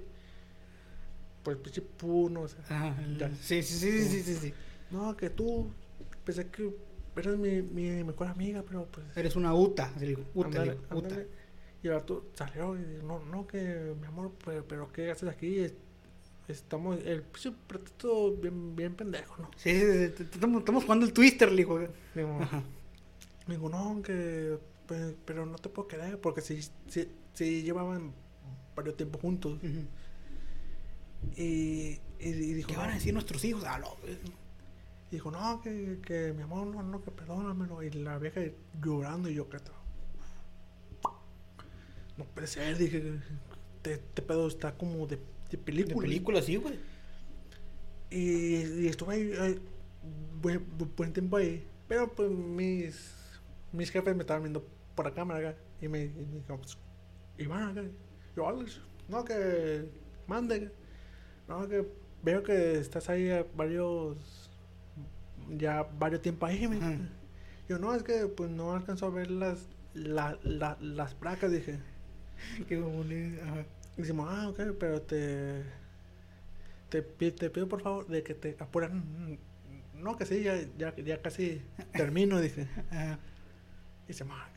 [1.44, 2.62] pues pinche puno, o sea.
[2.70, 2.96] Ajá.
[3.18, 3.30] Ya.
[3.42, 4.54] Sí, sí, sí, sí, sí, sí.
[4.92, 5.70] No, que tú,
[6.24, 6.74] pensé que
[7.16, 9.06] eres mi, mi mejor amiga, pero pues.
[9.16, 9.92] Eres una uta.
[10.00, 11.16] digo, uta, ándale, le digo, uta.
[11.82, 15.30] Y el vato salió y dijo, no, no, que mi amor, pero, pero ¿qué haces
[15.30, 15.60] aquí?
[15.60, 15.74] Es-
[16.48, 19.52] Estamos, el pinche pretexto bien, bien pendejo, ¿no?
[19.56, 21.80] Sí, estamos, estamos jugando el Twister, le dijo.
[22.16, 22.64] Digo, Ajá.
[23.50, 28.14] Me dijo, no, que, pe- pero no te puedo quedar porque si, si, si llevaban
[28.76, 29.60] varios tiempo juntos.
[31.36, 33.64] Y, y, y dijo, ¿Qué van a decir nuestros hijos?
[33.66, 33.96] Ah, no.
[35.12, 37.84] dijo, no, que, que mi amor, no, no, que perdónamelo.
[37.84, 38.42] Y la vieja
[38.82, 39.58] llorando y yo, que
[42.18, 43.14] no puede ser, dije,
[43.78, 45.22] este, este pedo está como de, de
[45.52, 46.02] De película.
[46.08, 46.76] película, sí, güey.
[48.12, 49.60] Y, y estuve ahí, ahí,
[50.42, 50.66] buen,
[50.98, 51.66] buen tiempo ahí.
[51.88, 53.14] Pero pues mis,
[53.72, 54.66] mis jefes me estaban viendo
[54.96, 55.60] por la cámara acá.
[55.82, 56.78] Y me, y me dijeron, pues,
[57.38, 57.84] Iván acá.
[58.36, 59.90] Yo, Alex, no, que
[60.28, 60.72] mande.
[61.48, 61.88] No, que
[62.22, 64.50] veo que estás ahí varios,
[65.58, 66.68] ya varios tiempos ahí.
[66.68, 66.88] me dijo.
[67.68, 71.80] Yo, no, es que pues no alcanzo a ver las, la, la- las placas, dije.
[72.68, 73.42] Qué bonito.
[73.44, 73.66] Ajá.
[73.98, 75.64] Y decimos, ah, ok, pero te,
[76.90, 79.38] te, pi- te pido por favor de que te apuran.
[79.94, 81.62] No, que sí, ya, ya, ya casi
[81.94, 82.68] termino, dije.
[82.92, 83.20] Ajá.
[84.10, 84.50] Y dice, "Ma".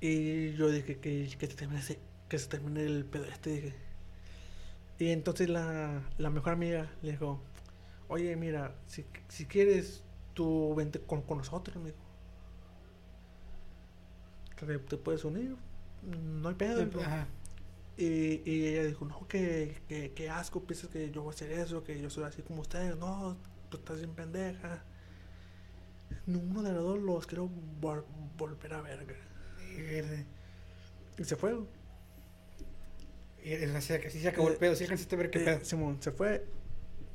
[0.00, 1.82] Y yo dije que, que, se termine
[2.26, 3.74] que se termine el pedo este, dije.
[4.98, 7.42] Y entonces la, la mejor amiga le dijo,
[8.08, 11.98] oye, mira, si, si quieres, tú vente con, con nosotros, dijo.
[14.56, 15.56] ¿Te, te puedes unir?
[16.02, 16.88] No hay pedo.
[17.02, 17.26] Ajá.
[17.98, 21.52] Y, y ella dijo, no, que, que, que asco, piensas que yo voy a hacer
[21.52, 22.96] eso, que yo soy así como ustedes.
[22.96, 23.36] No,
[23.68, 24.82] tú estás bien pendeja.
[26.26, 27.48] Ninguno de los dos los quiero
[27.80, 28.04] vol-
[28.36, 29.04] volver a ver.
[29.04, 30.24] güey".
[31.18, 31.54] Y se fue.
[33.42, 34.74] Y así, se acabó el pedo.
[34.74, 35.64] Sí alcanzaste a ver qué Eh, pedo.
[35.64, 36.46] Simón se fue.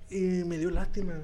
[0.09, 1.19] Y me dio lástima.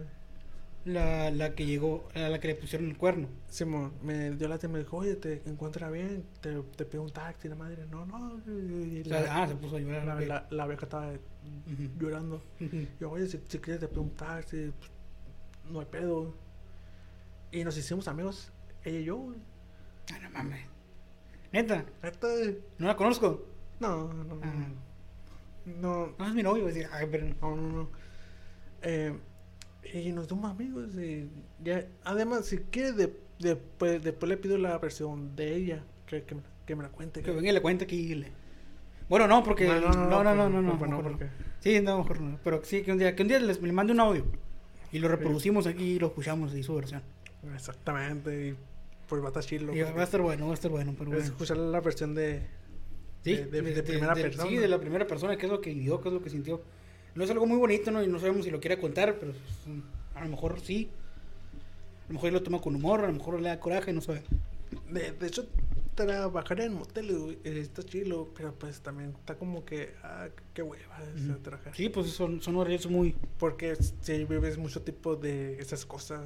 [0.84, 3.28] La, la que llegó, a la que le pusieron el cuerno.
[3.48, 4.74] Simón me dio lástima.
[4.74, 6.24] Me dijo, oye, te encuentras bien.
[6.42, 7.48] Te, te pido un taxi.
[7.50, 8.42] La madre, no, no.
[8.48, 10.06] Y la, ah, se puso a llorar.
[10.06, 11.14] la, la, la vieja estaba
[12.00, 12.42] llorando.
[13.00, 14.92] Yo, oye, si, si quieres te pido un taxi, pues,
[15.72, 16.34] no hay pedo.
[17.52, 18.52] Y nos hicimos amigos,
[18.84, 19.18] ella y yo.
[19.18, 19.38] güey.
[20.14, 20.62] Ah, no mames.
[21.52, 22.28] Neta, Neta,
[22.78, 23.46] no la conozco.
[23.80, 24.40] no, no, no.
[24.44, 24.68] Ah.
[25.66, 26.68] No, No es mi novio.
[26.92, 27.28] Ay, pero.
[27.42, 27.68] no, no.
[27.72, 27.90] no.
[28.82, 29.14] Eh,
[29.94, 30.96] y nos hicimos amigos.
[30.96, 31.30] Y
[31.64, 36.36] ya, además, si quieres, de, después, después le pido la versión de ella, que, que,
[36.36, 37.22] me, que me la cuente.
[37.22, 38.16] Que venga y le cuente aquí.
[38.16, 38.32] le-
[39.10, 39.68] Bueno, no, porque.
[39.68, 40.62] No, No, no, no, no.
[40.62, 41.28] no, pues, porque-
[41.60, 42.40] Sí, no, mejor no.
[42.44, 44.26] Pero sí, que un día, que un día les, le mande un audio.
[44.92, 47.02] Y lo reproducimos aquí y lo escuchamos y su versión.
[47.54, 48.50] Exactamente.
[48.50, 48.56] Y
[49.08, 49.74] pues va a estar chido.
[49.74, 51.24] Y va a estar bueno, va a estar bueno, pero bueno.
[51.26, 52.42] escuchar la versión de.
[53.24, 54.50] Sí, de- de- de primera persona.
[54.50, 56.62] Sí, de la primera persona, qué es lo que vivió, qué es lo que sintió.
[57.14, 58.02] No es algo muy bonito, ¿no?
[58.02, 60.90] Y no sabemos si lo quiere contar, pero mm, a lo mejor sí.
[62.06, 64.02] A lo mejor él lo toma con humor, a lo mejor le da coraje, no
[64.02, 64.24] sé.
[64.90, 65.48] De, de hecho,
[65.96, 71.38] trabajar en motel está chido, pero pues también está como que, ah, qué hueva Ujú.
[71.40, 71.76] trabajar.
[71.76, 73.16] Sí, pues son, son horarios muy...
[73.38, 76.22] Porque si vives mucho tipo de esas cosas.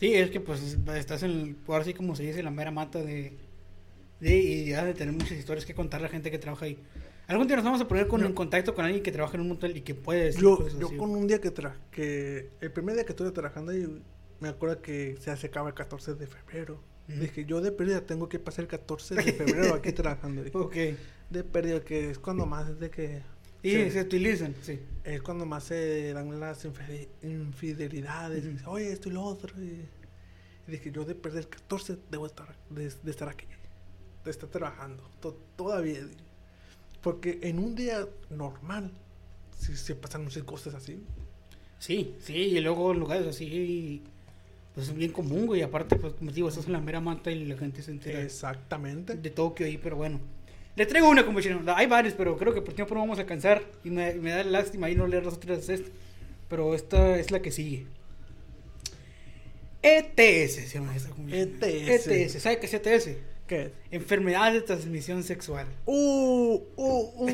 [0.00, 1.56] Sí, es que pues estás en el...
[1.68, 3.36] Ahora sí como se dice, la mera mata de...
[4.18, 6.78] de y ya de tener muchas historias que contar la gente que trabaja ahí.
[7.26, 9.42] Algún día nos vamos a poner con, Yo- en contacto con alguien que trabaja en
[9.42, 10.96] un motel y que puede decir Yo, cosas yo así.
[10.96, 14.02] con un día que, tra que el primer día que estuve trabajando ahí,
[14.40, 16.82] me acuerdo que se acercaba el 14 de febrero.
[17.08, 17.20] Ujú.
[17.20, 20.42] Dije, yo de pérdida tengo que pasar el 14 de febrero aquí trabajando.
[20.42, 20.76] Dije, Ok.
[21.30, 23.22] de pérdida, que es cuando más es de que...
[23.62, 24.80] Y se- se utilizan, sí.
[25.04, 28.44] es cuando más se dan las infide- infidelidades.
[28.44, 28.52] Ujú.
[28.52, 29.54] Dice, Oye, esto y lo otro.
[29.62, 29.84] Y,
[30.66, 33.46] y dije, yo de perder el 14 debo estar, de, de estar aquí.
[34.24, 35.08] De estar trabajando.
[35.20, 36.00] to- todavía.
[37.02, 38.90] Porque en un día normal,
[39.58, 41.02] si se pasan muchas cosas así.
[41.78, 44.02] Sí, sí, y luego en lugares así,
[44.74, 45.62] pues es bien común, güey.
[45.62, 49.14] Aparte, pues como digo, estás en la mera manta y la gente se entera Exactamente.
[49.14, 50.20] de Tokio ahí, pero bueno.
[50.76, 51.60] Le traigo una, compañero.
[51.74, 53.62] Hay varios, pero creo que por tiempo no vamos a alcanzar.
[53.84, 55.90] Y me, me da lástima ahí no leer las otras de esta.
[56.48, 57.86] Pero esta es la que sigue.
[59.82, 61.50] ETS se llama esta compañero.
[61.62, 62.06] ETS.
[62.06, 63.08] ETS, ¿sabe qué es ETS?
[63.46, 63.72] ¿Qué?
[63.90, 65.66] Enfermedad de transmisión sexual.
[65.86, 67.30] Uh, uh, uh,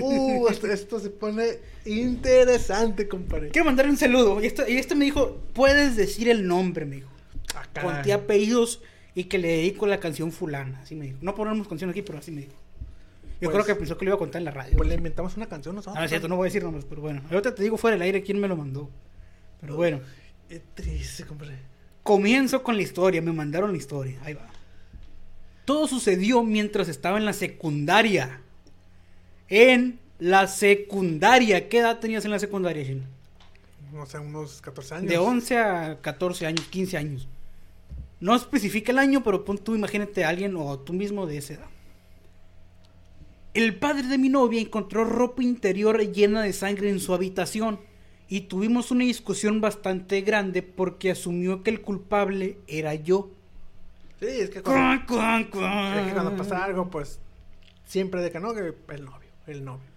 [0.00, 3.50] uh, uh, esto, esto se pone interesante, compadre.
[3.50, 4.40] Quiero mandarle un saludo.
[4.40, 7.10] Y esto, y este me dijo, puedes decir el nombre, me dijo.
[7.54, 8.82] Ah, apellidos
[9.14, 10.80] y que le dedico la canción fulana.
[10.82, 11.18] Así me dijo.
[11.22, 12.52] No ponemos canción aquí, pero así me dijo.
[13.40, 14.76] Yo Pues- creo que pensó que lo iba a contar en la radio.
[14.76, 15.96] Pues le inventamos una canción nosotros.
[15.96, 17.22] Ah, no es cierto, no voy a decir nombres, pero bueno.
[17.30, 18.88] Ahorita te digo fuera del aire quién me lo mandó.
[19.60, 20.00] Pero bueno,
[20.48, 21.58] Es triste, compadre.
[22.02, 23.20] comienzo con la historia.
[23.20, 24.18] Me mandaron la historia.
[24.24, 24.46] Ahí va.
[25.64, 28.40] Todo sucedió mientras estaba en la secundaria.
[29.48, 31.68] En la secundaria.
[31.68, 33.04] ¿Qué edad tenías en la secundaria, Shin?
[33.92, 35.08] No sé, unos 14 años.
[35.10, 37.28] De 11 a 14 años, 15 años.
[38.20, 41.54] No especifica el año, pero pon tú, imagínate a alguien o tú mismo de esa
[41.54, 41.66] edad.
[43.56, 47.80] El padre de mi novia encontró ropa interior llena de sangre en su habitación
[48.28, 53.30] y tuvimos una discusión bastante grande porque asumió que el culpable era yo.
[54.20, 55.98] Sí, es que cuando, Cuan, cuan, cuan.
[56.00, 57.18] es que cuando pasa algo, pues
[57.86, 59.88] siempre de que no, que el novio, el novio.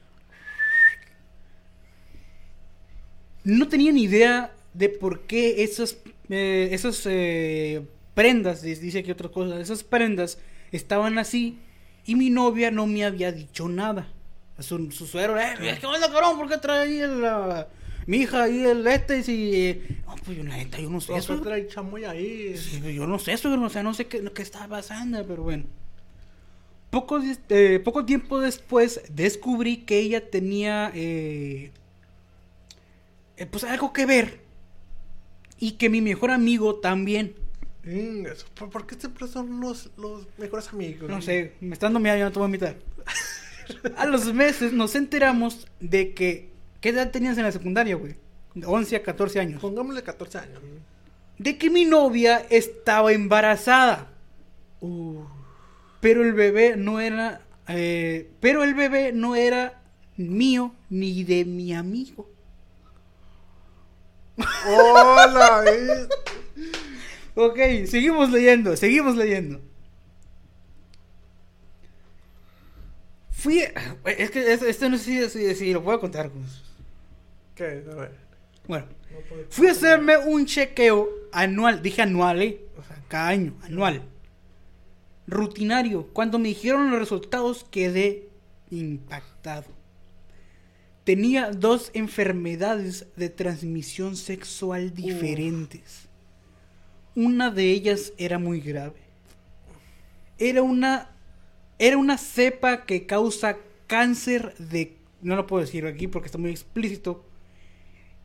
[3.43, 5.97] No tenía ni idea de por qué esas,
[6.29, 10.39] eh, esas eh, prendas, dice que otras cosas, esas prendas
[10.71, 11.59] estaban así
[12.09, 14.07] y mi novia no me había dicho nada.
[14.57, 16.37] A Su, su suegro, eh, ¿qué onda, cabrón?
[16.37, 17.67] ¿Por qué trae ahí el, la-
[18.07, 19.21] mi hija ahí el este?
[19.23, 21.43] Si, eh, no, pues yo la neta, yo no sé Eso eso.
[21.43, 22.57] trae chamoy ahí.
[22.57, 25.65] Sí, yo no sé eso, o sea, no sé qué, qué está pasando, pero bueno.
[26.89, 31.71] Poco, eh, poco tiempo después descubrí que ella tenía eh,
[33.37, 34.39] eh, pues algo que ver
[35.59, 37.35] y que mi mejor amigo también.
[37.89, 41.09] Mm, ¿Por, por qué siempre son los, los mejores amigos?
[41.09, 42.75] No sé, me está dando miedo, yo no te voy a invitar.
[43.97, 46.49] A los meses nos enteramos de que...
[46.81, 48.15] ¿Qué edad tenías en la secundaria, güey?
[48.53, 49.61] De 11 a 14 años.
[49.61, 50.61] Pongámosle 14 años.
[51.37, 54.07] De que mi novia estaba embarazada.
[54.81, 55.23] Uh,
[55.99, 57.41] Pero el bebé no era.
[57.67, 59.81] eh, pero el bebé no era
[60.15, 62.29] mío ni de mi amigo.
[64.67, 65.63] ¡Hola!
[65.67, 66.07] eh.
[67.41, 69.61] Ok, seguimos leyendo, seguimos leyendo.
[73.31, 73.63] Fui.
[74.17, 76.29] Es que esto, esto no sé si, si- si lo puedo contar.
[77.55, 77.85] ¿Qué?
[77.89, 78.11] A ver.
[78.67, 81.81] Bueno, No puedo- fui a hacerme un chequeo anual.
[81.81, 82.61] Dije anual, ¿eh?
[82.77, 84.01] O sea, cada año, anual.
[85.27, 86.07] Rutinario.
[86.11, 88.27] Cuando me dijeron los resultados quedé
[88.69, 89.67] impactado.
[91.05, 96.08] Tenía dos enfermedades de transmisión sexual diferentes.
[97.19, 98.95] Una de ellas era muy grave.
[100.37, 101.09] Era una
[101.77, 103.57] era una cepa que causa
[103.87, 107.25] cáncer de no lo puedo decir aquí porque está muy explícito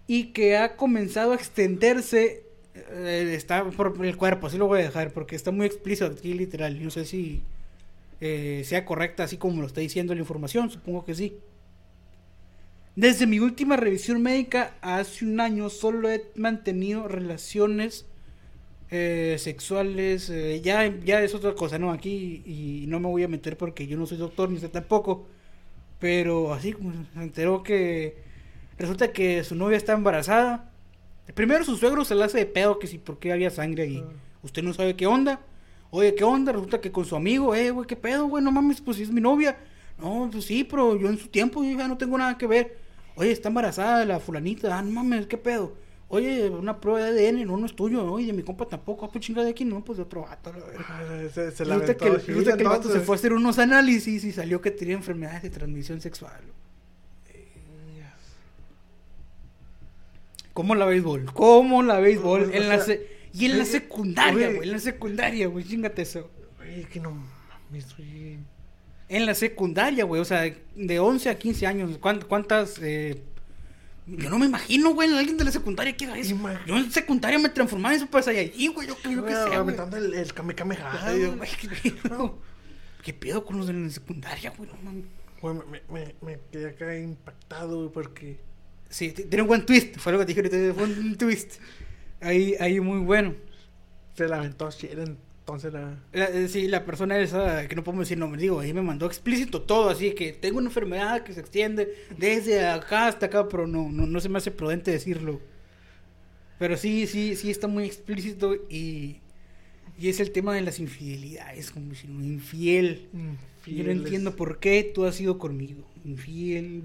[0.06, 2.44] y que ha comenzado a extenderse
[2.76, 6.32] eh, está por el cuerpo, así lo voy a dejar porque está muy explícito aquí
[6.32, 7.42] literal, no sé si
[8.20, 11.36] eh, sea correcta así como lo está diciendo la información, supongo que sí.
[12.94, 18.06] Desde mi última revisión médica hace un año solo he mantenido relaciones
[18.90, 21.90] eh, sexuales, eh, ya, ya es otra cosa, ¿no?
[21.90, 25.26] Aquí y no me voy a meter porque yo no soy doctor ni usted tampoco,
[25.98, 28.16] pero así como se enteró que
[28.78, 30.70] resulta que su novia está embarazada.
[31.34, 34.04] Primero su suegro se le hace de pedo que si por qué había sangre ahí.
[34.42, 35.40] Usted no sabe qué onda.
[35.90, 36.52] Oye, ¿qué onda?
[36.52, 38.44] Resulta que con su amigo, eh, güey, ¿qué pedo, güey?
[38.44, 39.56] No mames, pues si es mi novia.
[39.98, 42.78] No, pues sí, pero yo en su tiempo yo ya no tengo nada que ver.
[43.16, 44.76] Oye, está embarazada la fulanita.
[44.76, 45.76] Ah, no mames, ¿qué pedo?
[46.08, 48.04] Oye, una prueba de ADN, no, no es tuyo.
[48.12, 49.06] Oye, de mi compa tampoco.
[49.06, 50.52] Ah, pues chingada de aquí, no, pues de otro vato.
[50.52, 50.84] la verga.
[50.88, 54.22] Ah, Se, se la que, Gil, que el vato se fue a hacer unos análisis
[54.24, 56.40] y salió que tenía enfermedades de transmisión sexual.
[60.52, 61.24] ¿Cómo la béisbol?
[61.32, 62.54] ¿Cómo la béisbol?
[62.54, 64.68] En la sea, se- Y en la secundaria, güey.
[64.68, 65.64] En la secundaria, güey.
[65.64, 66.30] Chingate eso.
[66.60, 68.38] Oye, que no mames, oye.
[69.08, 70.20] En la secundaria, güey.
[70.20, 70.42] O sea,
[70.76, 71.98] de 11 a 15 años.
[71.98, 72.78] ¿cuán- ¿Cuántas?
[72.80, 73.20] eh,
[74.06, 76.36] Yo no me imagino, güey, alguien de la secundaria que haga eso.
[76.66, 78.86] Yo en secundaria me transformaba en Super Saiyajin, güey.
[78.86, 81.06] Yo, yo qué sé, aventando el, el Kamehameha.
[81.06, 81.50] Ay, güey,
[81.82, 82.38] ¿Qué pedo?
[83.02, 84.68] ¿Qué pedo con los de la secundaria, güey?
[84.70, 85.04] No mames.
[85.40, 88.40] Güey, me, me, me quedé acá impactado, güey, porque...
[88.90, 89.96] Sí, tiene un buen twist.
[89.96, 90.74] Fue lo que te dije ahorita.
[90.78, 91.54] Fue un twist.
[92.20, 93.34] Ahí, ahí muy bueno.
[94.14, 94.68] Se la aventó
[95.44, 96.02] entonces la...
[96.12, 99.04] La- eh, sí, la persona esa, que no podemos decir nombre, digo, ahí me mandó
[99.06, 103.66] explícito todo, así que tengo una enfermedad que se extiende desde acá hasta acá, pero
[103.66, 105.40] no, no, no se me hace prudente decirlo.
[106.58, 109.16] Pero sí, sí, sí está muy explícito y,
[109.98, 113.08] y es el tema de las infidelidades, como si no, infiel.
[113.66, 115.84] Yo no entiendo por qué tú has sido conmigo.
[116.04, 116.82] Infiel.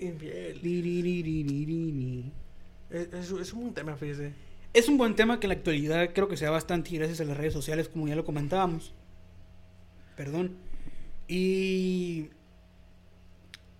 [0.00, 0.62] Infiel.
[2.90, 4.32] Es, es, es un tema, fíjese.
[4.74, 7.20] Es un buen tema que en la actualidad creo que se da bastante y gracias
[7.20, 8.94] a las redes sociales, como ya lo comentábamos.
[10.16, 10.56] Perdón.
[11.26, 12.28] Y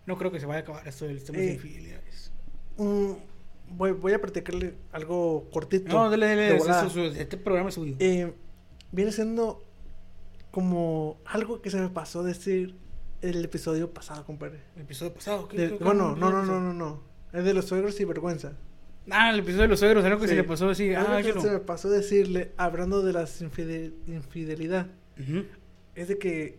[0.06, 2.32] no creo que se vaya a acabar esto del tema de Eh, infidelidades.
[2.78, 3.12] Mm,
[3.76, 5.88] voy, voy a platicarle algo cortito.
[5.92, 7.96] No, dale, dale, de eso- eso- este programa es suyo.
[7.98, 8.32] Eh,
[8.92, 9.62] viene siendo
[10.50, 12.74] como algo que se me pasó decir
[13.20, 14.60] el episodio pasado, compadre.
[14.76, 15.48] El episodio pasado.
[15.48, 17.02] ¿qué- De- bueno, no, no, no, no, no.
[17.32, 18.56] Es de los suegros y vergüenza.
[19.10, 20.36] Ah, el episodio de los suegros, algo que se Sí.
[20.36, 20.64] le pasó.
[20.68, 24.86] Algo Ah, que se me pasó decirle, hablando de las infide- infidelidad,
[25.94, 26.58] es de que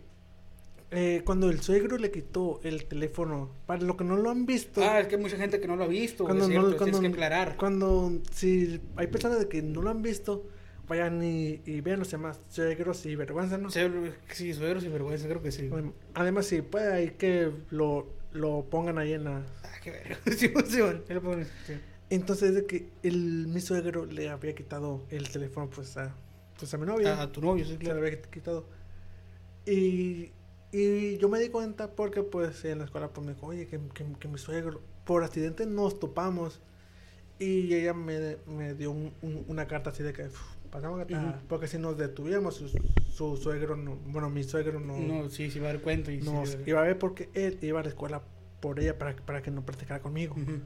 [0.92, 4.82] eh, cuando el suegro le quitó el teléfono, para lo que no lo han visto,
[4.82, 6.24] Ah, es que hay mucha gente que no lo ha visto.
[6.24, 7.56] cuando es no cuando, tienes que aclarar.
[7.56, 10.48] cuando si hay personas de que no lo han visto,
[10.88, 13.70] vayan y, y vean los demás suegros y vergüenza, ¿no?
[13.70, 13.80] Sí,
[14.32, 15.68] sí, suegros y vergüenza, creo que sí.
[15.68, 19.44] Bueno, Además, si puede ahí que lo, lo pongan ahí en la...
[19.62, 20.18] Ah, qué verga.
[20.26, 21.74] Sí, sí, bueno, lo pongo, sí.
[22.10, 26.14] Entonces, de que el, mi suegro le había quitado el teléfono, pues, a,
[26.58, 27.14] pues, a mi novia.
[27.18, 28.00] A, a tu novio, sí, se le claro.
[28.00, 28.66] había quitado.
[29.66, 30.32] Y,
[30.72, 33.78] y yo me di cuenta porque, pues, en la escuela, pues, me dijo, oye, que,
[33.94, 36.60] que, que mi suegro, por accidente nos topamos.
[37.38, 40.38] Y ella me, me dio un- un- una carta así de que, "Uf,
[40.70, 41.46] pasamos acá", Ujú.
[41.48, 42.68] porque si nos detuviéramos, su,
[43.10, 46.20] su suegro, no, bueno, mi suegro no, No, sí, sí va a dar cuenta y
[46.20, 46.58] nos sí.
[46.66, 48.22] iba a ver porque él iba a la escuela
[48.60, 50.34] por ella para, para que no practicara conmigo.
[50.34, 50.60] Ujú.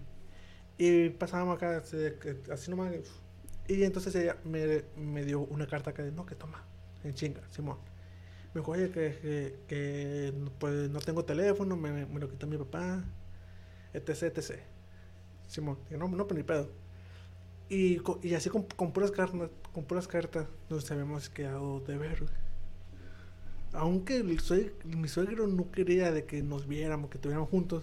[0.79, 2.95] Y pasábamos acá que- así nomás.
[3.69, 6.65] Y entonces ella me, me dio una carta que no, que toma,
[7.05, 7.79] en chinga, Simón.
[8.55, 12.59] Me dijo, oye, que, que, que, pues, no tengo teléfono, me, me lo quitó mi
[12.59, 13.05] papá,
[13.95, 14.63] etc, etc.
[15.49, 16.71] Simón, dije, no, no, pero ni pedo.
[17.69, 22.25] Y, y así con, con puras cartas, con puras cartas nos habíamos quedado de ver.
[23.73, 24.25] Aunque el
[24.85, 27.83] mi suegro no quería de que nos viéramos, que estuviéramos juntos,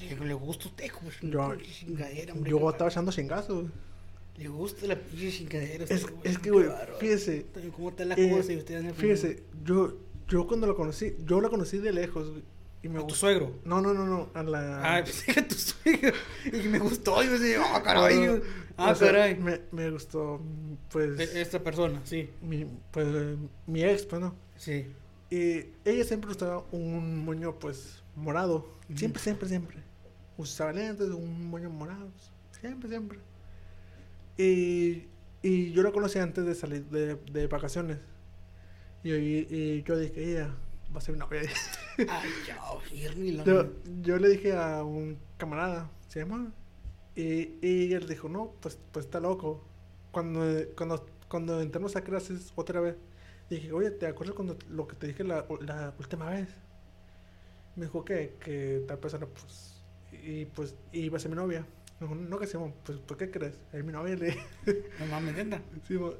[0.00, 0.90] Le, le gusta usted,
[1.22, 1.54] yo,
[2.44, 3.62] yo estaba echando chingazos.
[3.62, 3.72] güey.
[4.38, 5.84] Le gusta la pinche chingadera.
[5.88, 6.66] Es, es que, güey,
[7.00, 8.52] fíjese, ¿Cómo está la eh, cosa?
[8.52, 9.96] Y anda fíjese, yo,
[10.28, 12.42] yo cuando lo conocí, yo lo conocí de lejos, güey,
[12.82, 13.18] y me ¿A tu gustó.
[13.18, 13.56] suegro?
[13.64, 14.98] No, no, no, no, a la...
[14.98, 16.12] Ah, pensé que a tu suegro.
[16.52, 17.20] Y me gustó.
[17.22, 18.14] Y yo decía, ah, caray.
[18.16, 18.42] No, no,
[18.76, 19.34] Ah, o sea, caray.
[19.36, 20.40] Me, me gustó,
[20.90, 22.30] pues, E- Esta persona, sí.
[22.40, 23.36] mi, pues, eh,
[23.66, 24.36] mi ex, pues, ¿no?
[24.56, 24.86] Sí.
[25.30, 28.68] Y ella siempre usaba un moño, pues, morado.
[28.94, 29.87] Siempre, siempre, siempre.
[30.38, 32.10] Usaba lentes, un moño morado.
[32.52, 33.18] Siempre, siempre.
[34.38, 35.08] Y,
[35.42, 37.98] y yo la conocí antes de salir de, de vacaciones.
[39.02, 40.54] Y, y, y yo dije, ella
[40.94, 41.42] va a ser mi novia.
[41.98, 43.72] Ay, la yo,
[44.02, 46.52] yo le dije a un camarada, se llama.
[47.16, 49.64] Y, y él dijo, no, pues, pues está loco.
[50.12, 50.40] Cuando,
[50.76, 52.96] cuando, cuando entramos a clases otra vez,
[53.50, 56.48] dije, oye, ¿te acuerdas cuando lo que te dije la, la última vez?
[57.76, 59.67] Me dijo que, que tal persona, pues,
[60.12, 61.66] y pues, iba a ser mi novia.
[62.00, 63.60] No, que Simón, pues, ¿por qué crees?
[63.72, 64.14] Es mi novia.
[64.16, 64.36] Le
[65.00, 65.60] No mames, neta.
[65.86, 66.14] Simón.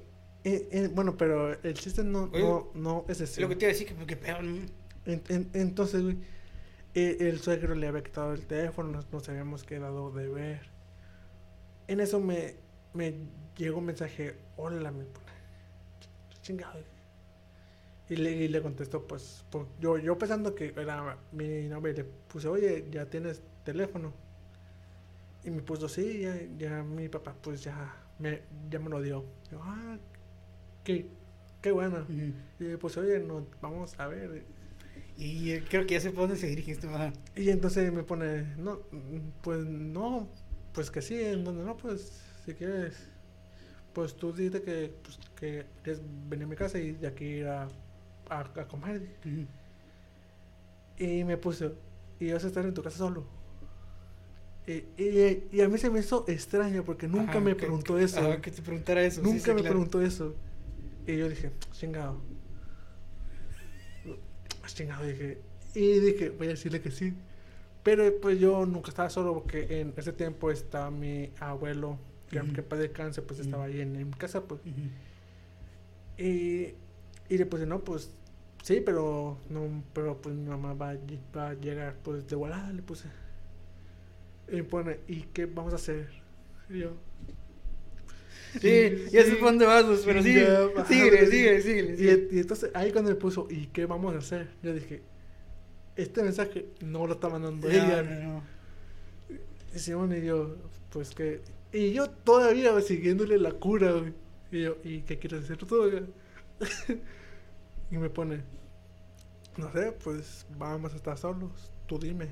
[0.45, 3.41] Eh, eh, bueno, pero el chiste no, Oye, no, no es Es ese.
[3.43, 4.43] lo que te iba a decir, que, que pedo.
[4.43, 4.57] ¿no?
[5.05, 6.19] En- en- entonces, güey,
[6.95, 10.71] eh, el suegro le había quitado el teléfono, nos, nos habíamos quedado de ver.
[11.87, 12.57] En eso me,
[12.95, 13.15] me
[13.57, 15.07] llegó un mensaje, hola, pone,
[16.43, 16.81] chingado.
[18.09, 22.05] Y le, y le contestó, pues, pues, yo, yo pensando que era mi novia, le
[22.05, 23.43] puse, oye, ¿ya tienes
[23.73, 24.13] teléfono?
[25.45, 29.25] Y me puso, sí, ya, ya mi papá, pues, ya me, ya me lo dio.
[29.51, 29.97] Yo, ah,
[30.85, 31.09] qué,
[31.63, 32.07] qué bueno.
[32.11, 34.47] Y le puse, oye, no, vamos a ver.
[35.17, 37.13] Y eh, creo que ya sé por dónde se ajá.
[37.37, 38.81] Y entonces me pone, no,
[39.43, 40.29] pues no,
[40.75, 43.11] pues que sí, en donde no, pues si quieres,
[43.95, 47.49] pues tú dices que, pues, que quieres venir a mi casa y de aquí ir
[47.49, 47.69] a,
[48.31, 49.03] a, a comer.
[50.99, 51.75] Y me puso,
[52.19, 53.27] y vas a estar en tu casa solo.
[54.69, 57.97] Y, y, y a mí se me hizo extraño porque nunca Ajá, me que- preguntó
[57.97, 58.21] que- eso.
[58.21, 59.23] ajá, que te preguntara eso.
[59.23, 59.71] sí, Nunca sí, me claro.
[59.71, 60.35] preguntó eso.
[61.07, 62.21] Y yo dije, chingado.
[64.67, 65.39] Chingado, dije.
[65.75, 67.15] Y dije, voy a decirle que sí.
[67.83, 71.99] Pero pues yo nunca estaba solo porque en ese tiempo estaba mi abuelo,
[72.29, 72.47] que Ujú.
[72.47, 74.61] aunque para descanse, pues estaba ahí en, en mi casa, pues.
[76.19, 76.75] Y,
[77.31, 78.11] y le puse, no, pues
[78.63, 80.95] sí, pero no, pero pues mi mamá va,
[81.35, 83.09] va a llegar pues de volada, le puse.
[84.51, 86.09] Y me pone, ¿y qué vamos a hacer?
[86.71, 86.93] Y yo.
[88.61, 90.33] Sí, ya sé por dónde vas, pues, pero sí.
[90.33, 91.27] Síguele, madre.
[91.27, 92.29] síguele, síguele.
[92.33, 94.49] Y, entonces ahí cuando me puso, ¿y qué vamos a hacer?
[94.63, 95.03] Yo dije,
[95.97, 98.03] este mensaje no lo está mandando No, ella.
[98.03, 98.43] no.
[99.75, 100.57] Y Simón y yo,
[100.91, 101.43] pues que.
[101.73, 104.15] Y yo todavía siguiéndole la cura, güey.
[104.51, 105.67] Y yo, ¿y qué quieres hacer tú?
[105.77, 106.03] güey?"
[107.91, 108.43] y me pone,
[109.59, 112.29] no sé, pues vamos a estar solos, tú dime.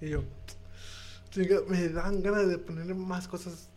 [0.00, 0.63] Y yo, "Chinga,
[1.68, 3.68] me dan ganas de ponerle más cosas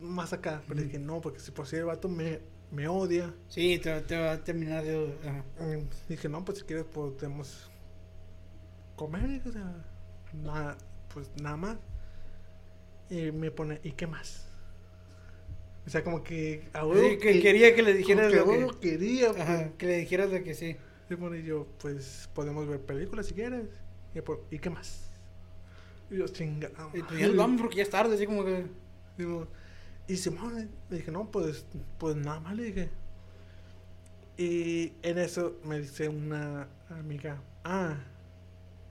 [0.00, 0.62] más acá.
[0.68, 2.40] Pero dije, no, porque si por si el vato me,
[2.70, 3.34] me odia.
[3.48, 5.06] Sí, te, va- te va a terminar de.
[5.60, 7.70] Mm, Dije, no, pues si quieres podemos
[8.96, 9.84] comer, o sea,
[10.34, 10.76] nada,
[11.12, 11.76] pues nada más.
[13.08, 14.46] Y me pone, ¿y qué más?
[15.86, 18.90] O sea, como que a huevo Sí, que quería que le dijeras que lo que-
[18.90, 19.40] quería, pues.
[19.42, 20.76] Ajá, que le dijeras de que sí.
[21.08, 23.66] Y pone yo, pues podemos ver películas si quieres.
[24.12, 25.05] Y, por- ¿y qué más?
[26.10, 26.70] Y yo, chinga.
[26.94, 28.66] Y pues ya nos vamos porque ya es tarde, así como que.
[29.18, 29.48] Digo,
[30.08, 31.66] y Simón, le dije, no, pues,
[31.98, 32.90] pues nada más le dije.
[34.36, 37.96] Y en eso me dice una amiga, ah,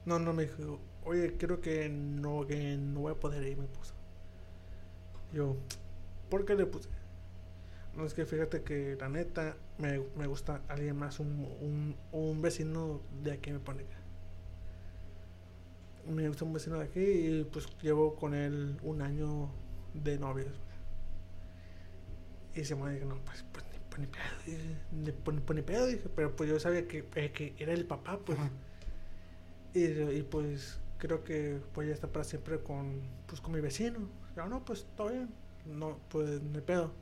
[0.04, 3.66] no, no, me dijo, oye, creo que no, que no voy a poder ir, me
[3.66, 3.94] puso.
[5.32, 5.56] Yo,
[6.28, 6.88] ¿por qué le puse?
[7.96, 12.42] No, es que fíjate que la neta me, me gusta alguien más, un, un, un
[12.42, 13.96] vecino de aquí me pone acá.
[16.08, 19.50] Me gusta un vecino de aquí y pues llevo con él un año
[19.94, 20.54] de novios.
[22.54, 25.42] Y se me dijo, no, pues, pues ni, pues, ni pedo, dije, ni, pues, ni-
[25.42, 28.38] pues, ni pedo, dije, pero pues yo sabía que, eh, que era el papá, pues.
[29.74, 34.08] Y, y, pues creo que voy a estar para siempre con, pues, con mi vecino.
[34.36, 35.28] Ya no, pues todo bien.
[35.66, 36.92] No, pues hay pedo.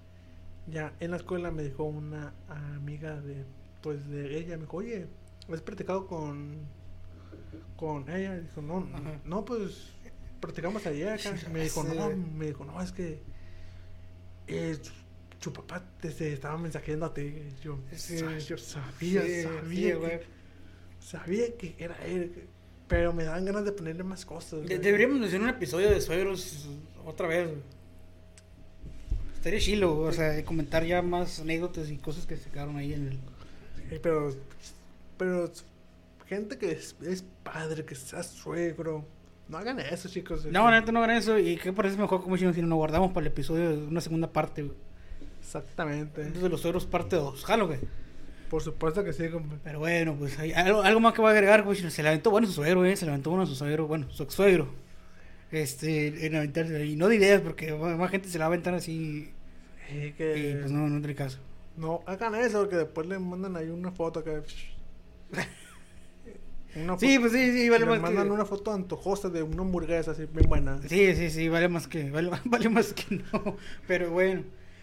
[0.66, 3.44] Ya en la escuela me dijo una amiga de,
[3.82, 5.06] pues de ella, me dijo, oye,
[5.52, 6.60] ¿has practicado con,
[7.76, 8.38] con ella?
[8.38, 9.20] Dijo, no, Ajá.
[9.24, 9.88] no, pues
[10.40, 11.34] practicamos ayer acá.
[11.52, 13.22] Me dijo, Sí, no, me dijo, no, es que
[14.46, 14.78] eh,
[15.40, 17.34] su, papá te, estaba mensajeando a ti.
[17.62, 18.18] Yo, Sí.
[18.18, 20.22] "Sa- yo sabía, Sí, sabía, que-
[21.00, 22.48] sabía que era él,
[22.88, 24.66] pero me daban ganas de ponerle más cosas.
[24.66, 26.68] De- deberíamos de hacer un episodio de suegros
[27.06, 27.48] otra vez.
[29.36, 32.94] Estaría chilo, o sea, de comentar ya más anécdotas y cosas que se quedaron ahí
[32.94, 33.18] en el.
[33.90, 34.34] Sí, pero,
[35.18, 35.50] pero
[36.26, 39.06] gente que es, es padre, que sea suegro,
[39.48, 40.46] no hagan eso, chicos.
[40.46, 41.38] No, neta no hagan eso.
[41.38, 44.62] ¿Y qué parece mejor como si nos guardamos para el episodio de una segunda parte,
[44.62, 44.76] güey?
[45.40, 46.22] Exactamente.
[46.22, 47.44] Entonces, los suegros parte 2.
[47.44, 47.80] Jalo, güey.
[48.48, 49.56] Por supuesto que sí, compa.
[49.62, 51.76] Pero bueno, pues hay algo, algo más que voy a agregar, güey.
[51.76, 52.96] Se le aventó bueno su suegro, eh.
[52.96, 54.68] Se le aventó bueno su suegro, bueno, su ex suegro.
[55.50, 56.86] Este, en aventarse.
[56.86, 59.32] Y no de ideas, porque más gente se la va a aventar así.
[59.88, 61.38] Sí, Y que pues no, no tiene caso.
[61.76, 64.42] no hagan eso, porque después le mandan ahí una foto que.
[66.76, 68.32] Una Sí, pues sí, sí, vale le más mandan que.
[68.32, 70.80] una foto antojosa de una hamburguesa así bien buena.
[70.88, 73.56] Sí, sí, sí, vale más que, vale, vale más que no.
[73.86, 74.42] Pero bueno.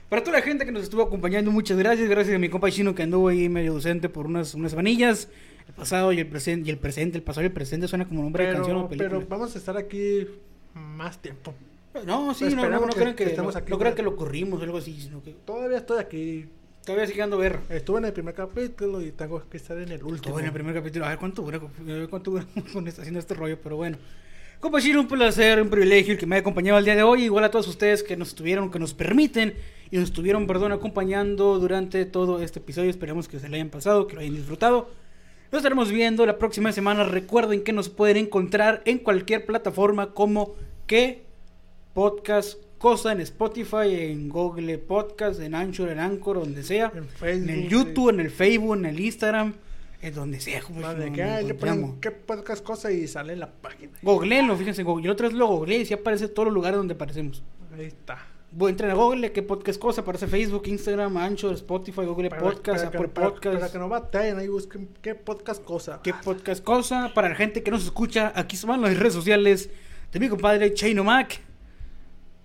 [0.10, 2.10] Para toda la gente que nos estuvo acompañando, muchas gracias.
[2.10, 5.30] Gracias a mi compa chino que anduvo ahí medio docente por unas, unas vanillas.
[5.68, 8.22] El pasado y el presente, y el presente, el pasado y el presente suena como
[8.22, 9.10] nombre de canción o película.
[9.10, 10.28] pero vamos a estar aquí
[10.74, 11.54] más tiempo.
[12.06, 14.16] no, sí, no, no, no crean que, que estemos no, aquí, no crean que lo
[14.18, 16.50] corrimos o algo así, sino que Todavía estoy aquí.
[16.86, 17.60] Todavía sigue dando ver.
[17.70, 20.32] Estuve en el primer capítulo y tengo que estar en el último.
[20.34, 21.06] Todo en el primer capítulo.
[21.06, 23.98] A ver cuánto dura, a ver cuánto dura con esto- haciendo este rollo, pero bueno.
[24.60, 27.24] Compa Chino, un placer, un privilegio el que me haya acompañado el día de hoy.
[27.24, 29.56] Igual a todos ustedes que nos estuvieron, que nos permiten
[29.90, 32.90] y nos estuvieron, perdón, acompañando durante todo este episodio.
[32.92, 34.90] Esperamos que se lo hayan pasado, que lo hayan disfrutado.
[35.52, 37.04] Nos estaremos viendo la próxima semana.
[37.04, 40.54] Recuerden que nos pueden encontrar en cualquier plataforma como
[40.86, 41.24] que
[41.96, 46.92] podcast cosa en Spotify, en Google Podcast, en Anchor, en Anchor, donde sea.
[46.96, 47.68] En Facebook, En el sí.
[47.70, 49.54] YouTube, en el Facebook, en el Instagram,
[50.02, 50.62] en donde sea.
[50.62, 53.92] Como Vale, que no- qué podcast cosa y sale la página.
[54.02, 55.06] Googleenlo, fíjense, Google.
[55.06, 57.44] Yo otra vez lo googleé y sí aparece todos los lugares donde aparecemos.
[57.78, 58.18] Ahí está.
[58.54, 62.80] Bueno, entren a Google, qué podcast cosa, aparece Facebook, Instagram, Anchor, Spotify, Google Para- Podcast,
[62.80, 63.60] para que- Apple para- Podcast.
[63.60, 66.02] Para que no batallen, ahí busquen qué podcast cosa.
[66.04, 67.12] ¿Qué podcast cosa?
[67.14, 69.70] Para la gente que nos escucha, aquí van las redes sociales
[70.12, 71.40] de mi compadre Chaino Mac.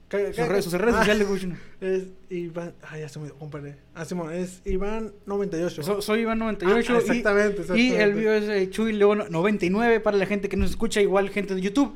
[0.09, 1.53] ¿Qué- Sus redes, sus redes Ah, sociales, güey.
[1.81, 2.75] Es Iván.
[2.83, 3.77] Ay, ya se me compadre.
[3.95, 5.83] Ah, Simón, es Iván98.
[5.83, 8.03] So- soy Iván98 Ah, exactamente, y, y exactamente.
[8.03, 11.55] el mío es eh, Chuy León 99 para la gente que nos escucha, igual gente
[11.55, 11.95] de YouTube.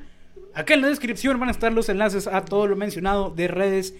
[0.54, 3.94] Acá en la descripción van a estar los enlaces a todo lo mencionado de redes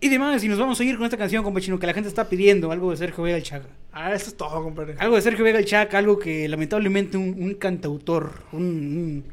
[0.00, 0.42] y demás.
[0.42, 2.72] Y nos vamos a ir con esta canción, compa chino, que la gente está pidiendo,
[2.72, 3.68] algo de Sergio Vega el Chaca.
[3.92, 4.96] Ah, eso es todo, compadre.
[4.98, 9.24] Algo de Sergio Vega el Chaca, algo que lamentablemente un, un cantautor, un, un,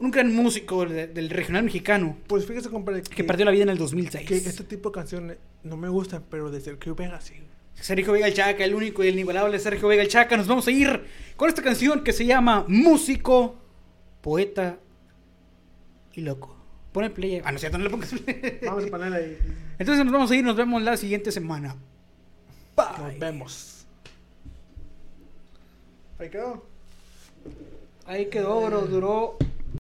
[0.00, 3.68] un gran músico de- del regional mexicano, Pues fíjese, compadre, que perdió la vida en
[3.70, 4.26] el 2006.
[4.26, 7.34] que este tipo de canciones no me gustan, pero de Sergio Vega sí.
[7.74, 10.36] Sergio Vega el Chaca, el único y el inigualable Sergio Vega el Chaca.
[10.36, 11.04] Nos vamos a ir
[11.36, 13.56] con esta canción que se llama Músico,
[14.20, 14.78] Poeta
[16.14, 16.56] y Loco.
[16.92, 17.40] Pon el play.
[17.44, 18.58] Ah, no cierto, no le pongas play.
[18.66, 19.38] Vamos a ponerle ahí.
[19.78, 21.76] Entonces nos vamos a ir, nos vemos la siguiente semana.
[22.76, 22.86] Bye.
[23.12, 23.86] Nos vemos.
[26.18, 26.66] Ahí quedó.
[28.06, 28.80] Ahí quedó, bro.
[28.82, 29.38] Duró